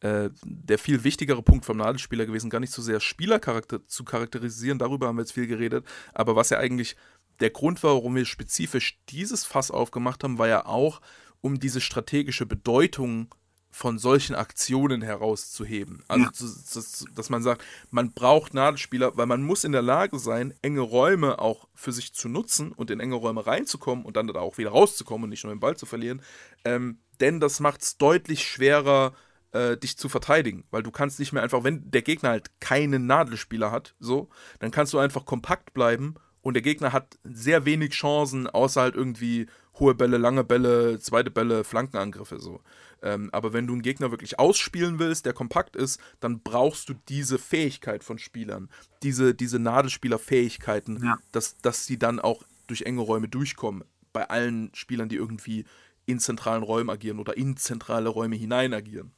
äh, 0.02 0.30
der 0.44 0.78
viel 0.78 1.04
wichtigere 1.04 1.42
Punkt 1.42 1.66
vom 1.66 1.78
Nadelspieler 1.78 2.26
gewesen, 2.26 2.50
gar 2.50 2.60
nicht 2.60 2.74
so 2.74 2.82
sehr 2.82 3.00
Spieler 3.00 3.40
charakter 3.40 3.86
zu 3.88 4.04
charakterisieren, 4.04 4.80
darüber 4.80 5.08
haben 5.08 5.18
wir 5.18 5.24
jetzt 5.24 5.34
viel 5.34 5.48
geredet, 5.48 5.86
aber 6.14 6.36
was 6.36 6.50
ja 6.50 6.58
eigentlich 6.58 6.96
der 7.40 7.50
Grund 7.50 7.84
war, 7.84 7.96
warum 7.96 8.16
wir 8.16 8.26
spezifisch 8.26 9.00
dieses 9.10 9.46
Fass 9.46 9.72
aufgemacht 9.72 10.24
haben, 10.24 10.38
war 10.38 10.48
ja 10.48 10.66
auch, 10.66 11.02
um 11.42 11.60
diese 11.60 11.80
strategische 11.80 12.46
Bedeutung 12.46 13.34
von 13.72 14.00
solchen 14.00 14.36
Aktionen 14.36 15.02
herauszuheben. 15.02 16.04
Also, 16.08 16.26
ja. 16.26 16.32
dass, 16.32 17.06
dass, 17.14 17.30
man 17.30 17.44
sagt, 17.44 17.64
man 17.92 18.12
braucht 18.12 18.54
Nadelspieler, 18.54 19.16
weil 19.16 19.28
man 19.28 19.44
muss 19.44 19.64
in 19.64 19.72
der 19.72 19.84
Lage 19.84 20.18
sein, 20.18 20.54
enge 20.62 20.82
Räume 20.82 21.40
auch 21.40 21.68
für 21.76 21.92
sich 21.92 22.14
zu 22.14 22.30
nutzen 22.30 22.72
und 22.72 22.90
in 22.90 23.00
enge 23.00 23.16
Räume 23.16 23.46
reinzukommen 23.46 24.06
und 24.06 24.18
dann 24.18 24.28
da 24.28 24.40
auch 24.40 24.58
wieder 24.58 24.72
rauszukommen 24.72 25.26
und 25.26 25.30
nicht 25.30 25.44
nur 25.44 25.54
den 25.54 25.60
Ball 25.60 25.78
zu 25.78 25.86
verlieren. 25.86 26.22
Ähm, 26.66 27.00
denn 27.20 27.40
das 27.40 27.60
macht 27.60 27.82
es 27.84 27.98
deutlich 27.98 28.48
schwerer, 28.48 29.14
äh, 29.14 29.29
dich 29.78 29.98
zu 29.98 30.10
verteidigen, 30.10 30.64
weil 30.72 30.84
du 30.84 30.92
kannst 30.92 31.20
nicht 31.20 31.34
mehr 31.34 31.44
einfach, 31.44 31.64
wenn 31.64 31.90
der 31.90 32.02
Gegner 32.02 32.30
halt 32.30 32.60
keinen 32.60 33.08
Nadelspieler 33.08 33.72
hat, 33.72 33.96
so, 34.00 34.30
dann 34.60 34.72
kannst 34.72 34.94
du 34.94 35.00
einfach 35.00 35.26
kompakt 35.26 35.74
bleiben 35.74 36.16
und 36.42 36.54
der 36.54 36.62
Gegner 36.62 36.94
hat 36.94 37.18
sehr 37.24 37.66
wenig 37.66 37.92
Chancen, 37.92 38.48
außer 38.48 38.82
halt 38.82 38.96
irgendwie 38.96 39.48
hohe 39.80 39.96
Bälle, 39.96 40.18
lange 40.18 40.44
Bälle, 40.44 41.00
zweite 41.00 41.32
Bälle, 41.32 41.64
Flankenangriffe 41.64 42.40
so. 42.40 42.62
Ähm, 43.02 43.30
aber 43.32 43.54
wenn 43.54 43.66
du 43.66 43.74
einen 43.74 43.82
Gegner 43.82 44.12
wirklich 44.12 44.38
ausspielen 44.38 45.00
willst, 45.00 45.26
der 45.26 45.32
kompakt 45.34 45.76
ist, 45.78 46.02
dann 46.20 46.42
brauchst 46.42 46.90
du 46.90 46.94
diese 47.08 47.40
Fähigkeit 47.40 48.04
von 48.04 48.20
Spielern, 48.20 48.70
diese, 49.04 49.34
diese 49.34 49.58
Nadelspielerfähigkeiten, 50.20 51.04
Ja. 51.04 51.18
dass, 51.32 51.58
dass 51.58 51.86
sie 51.86 51.98
dann 51.98 52.20
auch 52.20 52.44
durch 52.68 52.84
enge 52.84 53.02
Räume 53.02 53.28
durchkommen. 53.28 53.84
Bei 54.14 54.30
allen 54.30 54.70
Spielern, 54.74 55.10
die 55.10 55.16
irgendwie 55.16 55.66
in 56.06 56.20
zentralen 56.20 56.64
Räumen 56.64 56.90
agieren 56.90 57.20
oder 57.20 57.38
in 57.38 57.56
zentrale 57.56 58.10
Räume 58.10 58.36
hinein 58.36 58.74
agieren. 58.74 59.12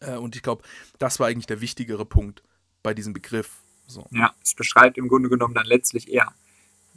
Äh, 0.00 0.16
und 0.16 0.36
ich 0.36 0.42
glaube, 0.42 0.62
das 0.98 1.20
war 1.20 1.28
eigentlich 1.28 1.46
der 1.46 1.60
wichtigere 1.60 2.04
Punkt 2.04 2.42
bei 2.82 2.94
diesem 2.94 3.12
Begriff. 3.12 3.56
So. 3.86 4.06
Ja, 4.10 4.34
es 4.42 4.54
beschreibt 4.54 4.98
im 4.98 5.08
Grunde 5.08 5.28
genommen 5.28 5.54
dann 5.54 5.66
letztlich 5.66 6.08
eher, 6.12 6.32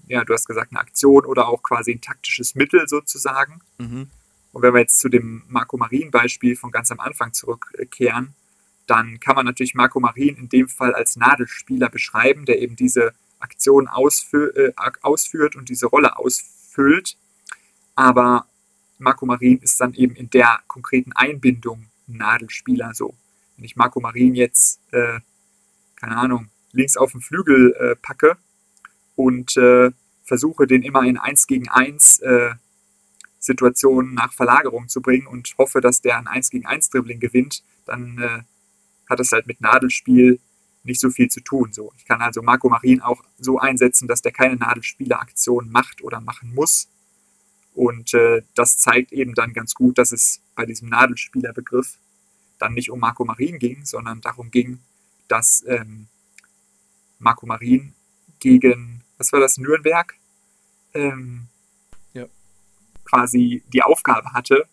ja, 0.08 0.24
du 0.24 0.34
hast 0.34 0.48
gesagt, 0.48 0.72
eine 0.72 0.80
Aktion 0.80 1.26
oder 1.26 1.48
auch 1.48 1.64
quasi 1.64 1.92
ein 1.92 2.02
taktisches 2.02 2.56
Mittel 2.56 2.88
sozusagen. 2.88 3.62
Mhm. 3.78 4.10
Und 4.52 4.62
wenn 4.62 4.74
wir 4.74 4.82
jetzt 4.82 5.00
zu 5.00 5.10
dem 5.10 5.44
Marco 5.48 5.78
Marin-Beispiel 5.78 6.56
von 6.56 6.72
ganz 6.72 6.92
am 6.92 7.00
Anfang 7.00 7.34
zurückkehren, 7.34 8.36
dann 8.86 9.20
kann 9.20 9.36
man 9.36 9.46
natürlich 9.46 9.76
Marco 9.76 10.00
Marin 10.00 10.36
in 10.36 10.50
dem 10.50 10.68
Fall 10.68 10.94
als 10.94 11.16
Nadelspieler 11.16 11.90
beschreiben, 11.90 12.46
der 12.46 12.62
eben 12.62 12.76
diese 12.76 13.14
Aktion 13.40 13.88
ausfü 13.88 14.48
äh, 14.56 14.74
ausführt 15.02 15.56
und 15.56 15.70
diese 15.70 15.88
Rolle 15.88 16.18
ausfüllt. 16.18 17.18
Aber 17.96 18.46
Marco 19.00 19.26
Marin 19.26 19.60
ist 19.60 19.80
dann 19.80 19.94
eben 19.94 20.16
in 20.16 20.30
der 20.30 20.62
konkreten 20.68 21.14
Einbindung 21.14 21.80
ein 21.80 21.90
Nadelspieler 22.08 22.94
so. 22.94 23.16
Wenn 23.56 23.66
ich 23.66 23.76
Marco 23.76 24.00
Marin 24.00 24.36
jetzt, 24.36 24.80
äh, 24.92 25.20
keine 25.96 26.18
Ahnung, 26.18 26.50
links 26.72 26.98
auf 26.98 27.12
den 27.12 27.22
Flügel 27.22 27.74
äh, 27.74 27.96
packe 27.96 28.38
und 29.16 29.56
äh, 29.58 29.92
versuche, 30.24 30.68
den 30.68 30.84
immer 30.84 31.04
in 31.04 31.18
1 31.18 31.48
gegen 31.48 31.70
1 31.70 32.20
äh, 32.20 32.52
Situationen 33.40 34.14
nach 34.14 34.34
Verlagerung 34.34 34.88
zu 34.88 35.02
bringen 35.02 35.28
und 35.28 35.54
hoffe, 35.58 35.82
dass 35.82 36.02
der 36.02 36.18
ein 36.18 36.28
1 36.28 36.50
gegen 36.50 36.66
1 36.66 36.90
Dribbling 36.90 37.20
gewinnt, 37.20 37.64
dann 37.86 38.18
äh, 38.18 38.44
hat 39.10 39.20
es 39.20 39.32
halt 39.32 39.48
mit 39.48 39.62
Nadelspiel 39.62 40.40
nicht 40.84 41.00
so 41.00 41.10
viel 41.10 41.30
zu 41.30 41.42
tun. 41.42 41.74
So. 41.74 41.94
Ich 41.98 42.06
kann 42.06 42.22
also 42.22 42.42
Marco 42.42 42.70
Marin 42.70 43.02
auch 43.02 43.24
so 43.38 43.60
einsetzen, 43.60 44.08
dass 44.08 44.22
der 44.22 44.32
keine 44.32 44.56
Nadelspieleraktion 44.56 45.70
macht 45.70 46.02
oder 46.02 46.22
machen 46.22 46.54
muss. 46.54 46.90
Und 47.74 48.14
äh, 48.14 48.44
das 48.56 48.78
zeigt 48.78 49.12
eben 49.12 49.34
dann 49.34 49.54
ganz 49.54 49.74
gut, 49.74 49.98
dass 49.98 50.12
es 50.12 50.42
bei 50.56 50.66
diesem 50.66 50.90
Nadelspielerbegriff 50.90 51.98
dann 52.60 52.74
nicht 52.74 52.92
um 52.92 53.00
Marco 53.00 53.26
Marin 53.26 53.60
ging, 53.60 53.86
sondern 53.86 54.22
darum 54.22 54.52
ging, 54.52 54.80
dass 55.28 55.64
ähm, 55.68 56.08
Marco 57.20 57.46
Marin 57.46 57.94
gegen, 58.40 59.02
was 59.18 59.32
war 59.34 59.40
das, 59.40 59.58
Nürnberg, 59.58 60.16
ähm, 60.94 61.48
Ja. 62.14 62.28
quasi 63.06 63.64
die 63.74 63.82
Aufgabe 63.82 64.34
hatte, 64.34 64.68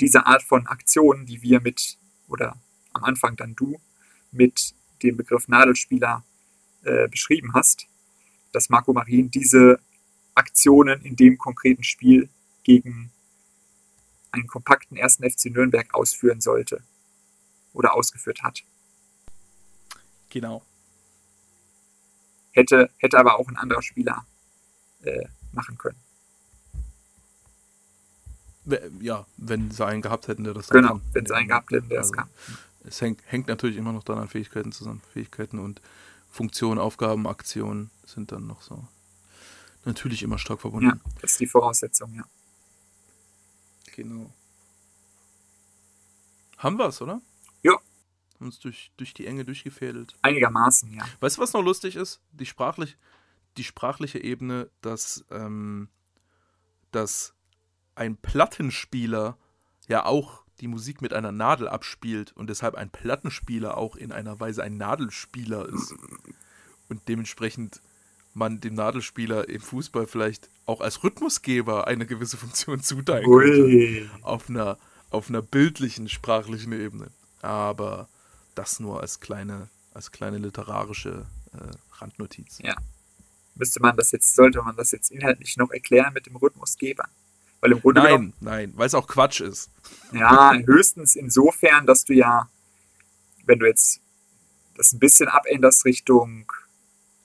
diese 0.00 0.26
Art 0.26 0.42
von 0.42 0.66
Aktionen, 0.66 1.26
die 1.26 1.42
wir 1.42 1.60
mit, 1.60 1.96
oder 2.28 2.56
am 2.92 3.04
Anfang 3.04 3.36
dann 3.36 3.54
du, 3.54 3.80
mit 4.32 4.74
dem 5.02 5.16
Begriff 5.16 5.48
Nadelspieler 5.48 6.24
äh, 6.82 7.08
beschrieben 7.08 7.54
hast, 7.54 7.86
dass 8.52 8.68
Marco 8.68 8.92
Marin 8.92 9.30
diese 9.30 9.80
Aktionen 10.38 11.02
in 11.02 11.16
dem 11.16 11.36
konkreten 11.36 11.82
Spiel 11.84 12.28
gegen 12.62 13.10
einen 14.30 14.46
kompakten 14.46 14.96
ersten 14.96 15.28
FC 15.28 15.46
Nürnberg 15.46 15.92
ausführen 15.94 16.40
sollte 16.40 16.82
oder 17.72 17.94
ausgeführt 17.94 18.42
hat. 18.42 18.62
Genau. 20.30 20.62
Hätte, 22.52 22.90
hätte 22.98 23.18
aber 23.18 23.38
auch 23.38 23.48
ein 23.48 23.56
anderer 23.56 23.82
Spieler 23.82 24.24
äh, 25.02 25.26
machen 25.52 25.76
können. 25.78 25.98
Ja, 29.00 29.26
wenn 29.38 29.70
sie 29.70 29.84
einen 29.86 30.02
gehabt 30.02 30.28
hätten, 30.28 30.44
der 30.44 30.52
das 30.54 30.68
Genau, 30.68 30.88
kann. 30.88 31.02
wenn 31.12 31.24
sie 31.26 31.34
einen 31.34 31.48
gehabt 31.48 31.70
hätten, 31.70 31.88
der 31.88 32.00
es 32.00 32.08
Also, 32.08 32.12
kann. 32.16 32.28
Es 32.84 33.00
hängt, 33.00 33.20
hängt 33.26 33.48
natürlich 33.48 33.76
immer 33.78 33.92
noch 33.92 34.04
dann 34.04 34.18
an 34.18 34.28
Fähigkeiten 34.28 34.72
zusammen. 34.72 35.00
Fähigkeiten 35.12 35.58
und 35.58 35.80
Funktionen, 36.30 36.78
Aufgaben, 36.78 37.26
Aktionen 37.26 37.90
sind 38.04 38.30
dann 38.30 38.46
noch 38.46 38.60
so 38.62 38.86
natürlich 39.84 40.22
immer 40.22 40.38
stark 40.38 40.60
verbunden. 40.60 40.88
Ja, 40.88 41.12
das 41.20 41.32
ist 41.32 41.40
die 41.40 41.46
Voraussetzung, 41.46 42.14
ja. 42.14 42.24
Genau. 43.94 44.32
Haben 46.56 46.76
wir 46.76 46.86
es, 46.86 47.00
oder? 47.00 47.20
Ja. 47.62 47.72
Haben 47.72 48.46
uns 48.46 48.58
durch, 48.58 48.92
durch 48.96 49.14
die 49.14 49.26
Enge 49.26 49.44
durchgefädelt. 49.44 50.14
Einigermaßen, 50.22 50.92
ja. 50.92 51.04
Weißt 51.20 51.36
du, 51.36 51.42
was 51.42 51.52
noch 51.52 51.62
lustig 51.62 51.96
ist? 51.96 52.20
Die, 52.32 52.46
sprachlich, 52.46 52.96
die 53.56 53.64
sprachliche 53.64 54.18
Ebene, 54.18 54.70
dass, 54.80 55.24
ähm, 55.30 55.88
dass 56.92 57.34
ein 57.94 58.16
Plattenspieler 58.16 59.36
ja 59.88 60.04
auch 60.04 60.44
die 60.60 60.68
Musik 60.68 61.00
mit 61.02 61.12
einer 61.12 61.32
Nadel 61.32 61.68
abspielt 61.68 62.32
und 62.32 62.50
deshalb 62.50 62.74
ein 62.74 62.90
Plattenspieler 62.90 63.76
auch 63.76 63.96
in 63.96 64.12
einer 64.12 64.38
Weise 64.40 64.62
ein 64.62 64.76
Nadelspieler 64.76 65.68
ist. 65.68 65.94
Und 66.88 67.06
dementsprechend 67.08 67.80
man 68.38 68.60
dem 68.60 68.74
Nadelspieler 68.74 69.48
im 69.48 69.60
Fußball 69.60 70.06
vielleicht 70.06 70.48
auch 70.66 70.80
als 70.80 71.02
Rhythmusgeber 71.04 71.86
eine 71.86 72.06
gewisse 72.06 72.36
Funktion 72.36 72.82
zuteilen 72.82 73.24
könnte 73.24 73.62
Ui. 73.64 74.10
auf 74.22 74.48
einer, 74.48 74.78
auf 75.10 75.28
einer 75.28 75.42
bildlichen, 75.42 76.08
sprachlichen 76.08 76.72
Ebene. 76.72 77.08
Aber 77.42 78.08
das 78.54 78.80
nur 78.80 79.00
als 79.00 79.20
kleine, 79.20 79.68
als 79.94 80.10
kleine 80.10 80.38
literarische 80.38 81.26
äh, 81.52 82.00
Randnotiz. 82.00 82.58
Ja. 82.62 82.76
Müsste 83.54 83.80
man 83.80 83.96
das 83.96 84.12
jetzt, 84.12 84.34
sollte 84.34 84.62
man 84.62 84.76
das 84.76 84.92
jetzt 84.92 85.10
inhaltlich 85.10 85.56
noch 85.56 85.70
erklären 85.70 86.12
mit 86.14 86.26
dem 86.26 86.36
Rhythmusgeber? 86.36 87.04
Weil 87.60 87.72
im 87.72 87.80
Grunde 87.80 88.02
genommen, 88.02 88.34
Nein, 88.40 88.68
nein, 88.68 88.72
weil 88.76 88.86
es 88.86 88.94
auch 88.94 89.08
Quatsch 89.08 89.40
ist. 89.40 89.68
ja, 90.12 90.54
höchstens 90.54 91.16
insofern, 91.16 91.86
dass 91.86 92.04
du 92.04 92.14
ja, 92.14 92.48
wenn 93.46 93.58
du 93.58 93.66
jetzt 93.66 94.00
das 94.76 94.92
ein 94.92 95.00
bisschen 95.00 95.26
abänderst 95.26 95.84
Richtung 95.84 96.52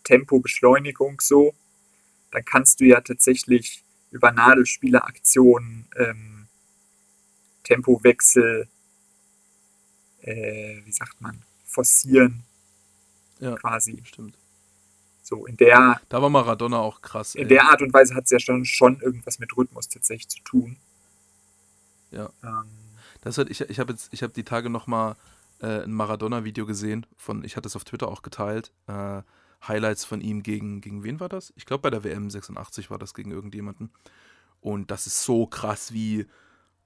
Tempo, 0.04 0.40
Beschleunigung 0.40 1.22
so, 1.22 1.54
dann 2.32 2.46
kannst 2.46 2.80
du 2.80 2.86
ja 2.86 3.02
tatsächlich 3.02 3.84
über 4.12 4.32
Nadelspieleraktionen 4.32 5.88
ähm, 5.98 6.48
Tempowechsel, 7.64 8.68
äh, 10.22 10.82
wie 10.86 10.92
sagt 10.92 11.22
man, 11.22 11.42
forcieren 11.66 12.44
Ja, 13.40 13.56
quasi. 13.56 14.02
stimmt. 14.06 14.38
So 15.22 15.46
in 15.46 15.58
der, 15.58 16.02
Da 16.10 16.22
war 16.22 16.30
Maradona 16.30 16.80
auch 16.80 17.02
krass. 17.02 17.36
in 17.36 17.44
ey. 17.44 17.48
der 17.48 17.64
Art 17.70 17.82
und 17.82 17.94
Weise 17.94 18.14
hat 18.16 18.26
es 18.26 18.32
ja 18.32 18.40
schon, 18.40 18.66
schon 18.66 19.00
irgendwas 19.00 19.40
mit 19.40 19.56
Rhythmus 19.56 19.88
tatsächlich 19.88 20.28
zu 20.30 20.42
tun. 20.44 20.78
Ja. 22.12 22.30
Ähm, 22.44 22.66
Das 23.22 23.38
hat, 23.38 23.50
ich 23.50 23.62
ich 23.62 23.80
habe 23.80 23.94
jetzt, 23.94 24.14
ich 24.14 24.24
habe 24.24 24.34
die 24.34 24.44
Tage 24.44 24.70
noch 24.70 24.88
mal 24.88 25.16
äh, 25.62 25.84
ein 25.84 25.94
Maradona-Video 25.94 26.66
gesehen 26.66 27.06
von, 27.18 27.44
ich 27.44 27.56
hatte 27.56 27.68
es 27.68 27.76
auf 27.76 27.84
Twitter 27.86 28.08
auch 28.10 28.22
geteilt. 28.22 28.72
Äh, 28.88 29.22
Highlights 29.68 30.06
von 30.06 30.22
ihm 30.22 30.44
gegen, 30.44 30.82
gegen 30.82 31.04
wen 31.04 31.20
war 31.20 31.30
das? 31.30 31.54
Ich 31.56 31.66
glaube 31.66 31.82
bei 31.84 31.90
der 31.90 32.04
WM 32.04 32.30
86 32.30 32.90
war 32.90 32.98
das 32.98 33.14
gegen 33.14 33.32
irgendjemanden. 33.32 33.92
Und 34.62 34.92
das 34.92 35.08
ist 35.08 35.24
so 35.24 35.46
krass, 35.48 35.94
wie, 35.94 36.26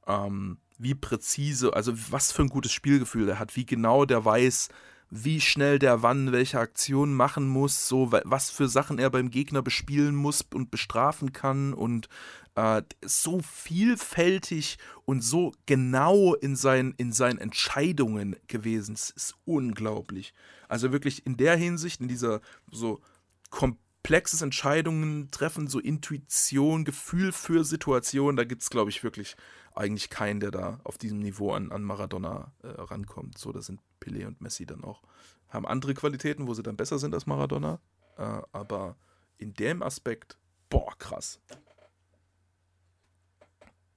ähm, 0.07 0.57
wie 0.79 0.95
präzise, 0.95 1.73
also 1.73 1.93
was 2.11 2.31
für 2.31 2.43
ein 2.43 2.49
gutes 2.49 2.71
Spielgefühl 2.71 3.29
er 3.29 3.39
hat, 3.39 3.55
wie 3.55 3.65
genau 3.65 4.05
der 4.05 4.25
weiß, 4.25 4.69
wie 5.09 5.39
schnell 5.39 5.79
der 5.79 6.03
wann 6.03 6.31
welche 6.31 6.59
Aktionen 6.59 7.13
machen 7.13 7.47
muss, 7.47 7.87
so 7.87 8.11
wa- 8.11 8.21
was 8.25 8.49
für 8.49 8.67
Sachen 8.67 8.99
er 8.99 9.09
beim 9.09 9.29
Gegner 9.31 9.61
bespielen 9.61 10.15
muss 10.15 10.43
und 10.53 10.69
bestrafen 10.69 11.31
kann 11.33 11.73
und 11.73 12.09
äh, 12.55 12.81
so 13.05 13.39
vielfältig 13.41 14.77
und 15.05 15.23
so 15.23 15.53
genau 15.65 16.33
in, 16.35 16.55
sein, 16.55 16.93
in 16.97 17.11
seinen 17.13 17.37
Entscheidungen 17.37 18.35
gewesen. 18.47 18.95
Es 18.95 19.09
ist 19.11 19.35
unglaublich. 19.45 20.33
Also 20.67 20.91
wirklich 20.91 21.25
in 21.25 21.37
der 21.37 21.55
Hinsicht, 21.55 22.01
in 22.01 22.07
dieser 22.07 22.41
so 22.71 23.01
komplexes 23.49 24.41
Entscheidungen 24.41 25.31
treffen, 25.31 25.67
so 25.67 25.79
Intuition, 25.79 26.85
Gefühl 26.85 27.31
für 27.31 27.63
Situationen, 27.63 28.35
da 28.35 28.43
gibt 28.43 28.61
es, 28.61 28.69
glaube 28.69 28.89
ich, 28.89 29.03
wirklich 29.03 29.35
eigentlich 29.73 30.09
keinen, 30.09 30.39
der 30.39 30.51
da 30.51 30.79
auf 30.83 30.97
diesem 30.97 31.19
Niveau 31.19 31.53
an, 31.53 31.71
an 31.71 31.83
Maradona 31.83 32.51
äh, 32.63 32.67
rankommt. 32.67 33.37
So, 33.37 33.51
da 33.51 33.61
sind 33.61 33.79
Pelé 34.01 34.25
und 34.25 34.41
Messi 34.41 34.65
dann 34.65 34.83
auch, 34.83 35.01
haben 35.49 35.67
andere 35.67 35.93
Qualitäten, 35.93 36.47
wo 36.47 36.53
sie 36.53 36.63
dann 36.63 36.77
besser 36.77 36.99
sind 36.99 37.13
als 37.13 37.27
Maradona. 37.27 37.79
Äh, 38.17 38.41
aber 38.51 38.95
in 39.37 39.53
dem 39.53 39.83
Aspekt, 39.83 40.37
boah, 40.69 40.97
krass. 40.97 41.39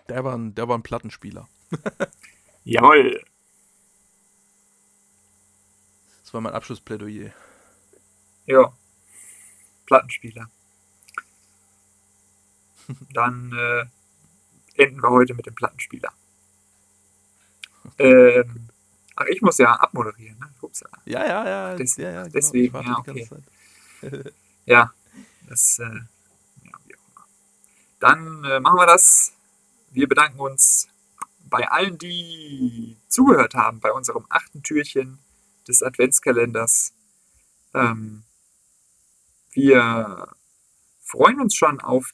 Der 0.08 0.24
war 0.24 0.36
ein, 0.36 0.54
der 0.54 0.68
war 0.68 0.76
ein 0.76 0.82
Plattenspieler. 0.82 1.48
jawohl. 2.64 3.22
Das 6.30 6.34
war 6.34 6.42
mein 6.42 6.52
Abschlussplädoyer. 6.54 7.32
Ja. 8.46 8.72
Plattenspieler. 9.84 10.48
Dann 13.12 13.52
äh, 13.52 13.86
enden 14.80 15.02
wir 15.02 15.10
heute 15.10 15.34
mit 15.34 15.46
dem 15.46 15.56
Plattenspieler. 15.56 16.12
Ähm, 17.98 18.68
ach, 19.16 19.24
ich 19.26 19.42
muss 19.42 19.58
ja 19.58 19.72
abmoderieren, 19.72 20.38
ne? 20.38 20.54
Ups, 20.60 20.84
Ja, 21.04 21.26
ja, 21.26 21.48
ja. 21.48 21.74
Des- 21.74 21.96
ja, 21.96 22.10
ja 22.12 22.22
genau. 22.22 22.32
deswegen, 22.32 22.76
ja, 22.76 23.26
Zeit. 23.26 23.42
Ja, 24.66 24.94
das, 25.48 25.80
äh, 25.80 25.82
ja, 25.84 26.78
wie 26.86 26.94
auch 26.94 27.08
immer. 27.08 27.26
Dann 27.98 28.44
äh, 28.44 28.60
machen 28.60 28.76
wir 28.78 28.86
das. 28.86 29.32
Wir 29.90 30.06
bedanken 30.06 30.38
uns 30.38 30.86
bei 31.48 31.68
allen, 31.68 31.98
die 31.98 32.96
zugehört 33.08 33.54
haben 33.54 33.80
bei 33.80 33.90
unserem 33.90 34.26
achten 34.28 34.62
Türchen 34.62 35.18
des 35.70 35.82
Adventskalenders. 35.82 36.92
Ähm, 37.74 38.24
wir 39.52 40.28
freuen 41.00 41.40
uns 41.40 41.54
schon 41.54 41.80
auf 41.80 42.12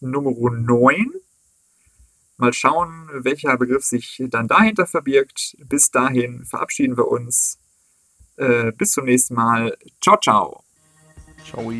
Nummer 0.00 0.32
9. 0.50 1.12
Mal 2.36 2.52
schauen, 2.52 3.08
welcher 3.12 3.56
Begriff 3.56 3.84
sich 3.84 4.22
dann 4.28 4.48
dahinter 4.48 4.86
verbirgt. 4.86 5.56
Bis 5.68 5.90
dahin 5.90 6.44
verabschieden 6.44 6.96
wir 6.96 7.08
uns. 7.08 7.58
Äh, 8.36 8.72
bis 8.72 8.92
zum 8.92 9.06
nächsten 9.06 9.34
Mal. 9.34 9.76
Ciao, 10.00 10.16
ciao. 10.20 10.64
Ciao. 11.44 11.72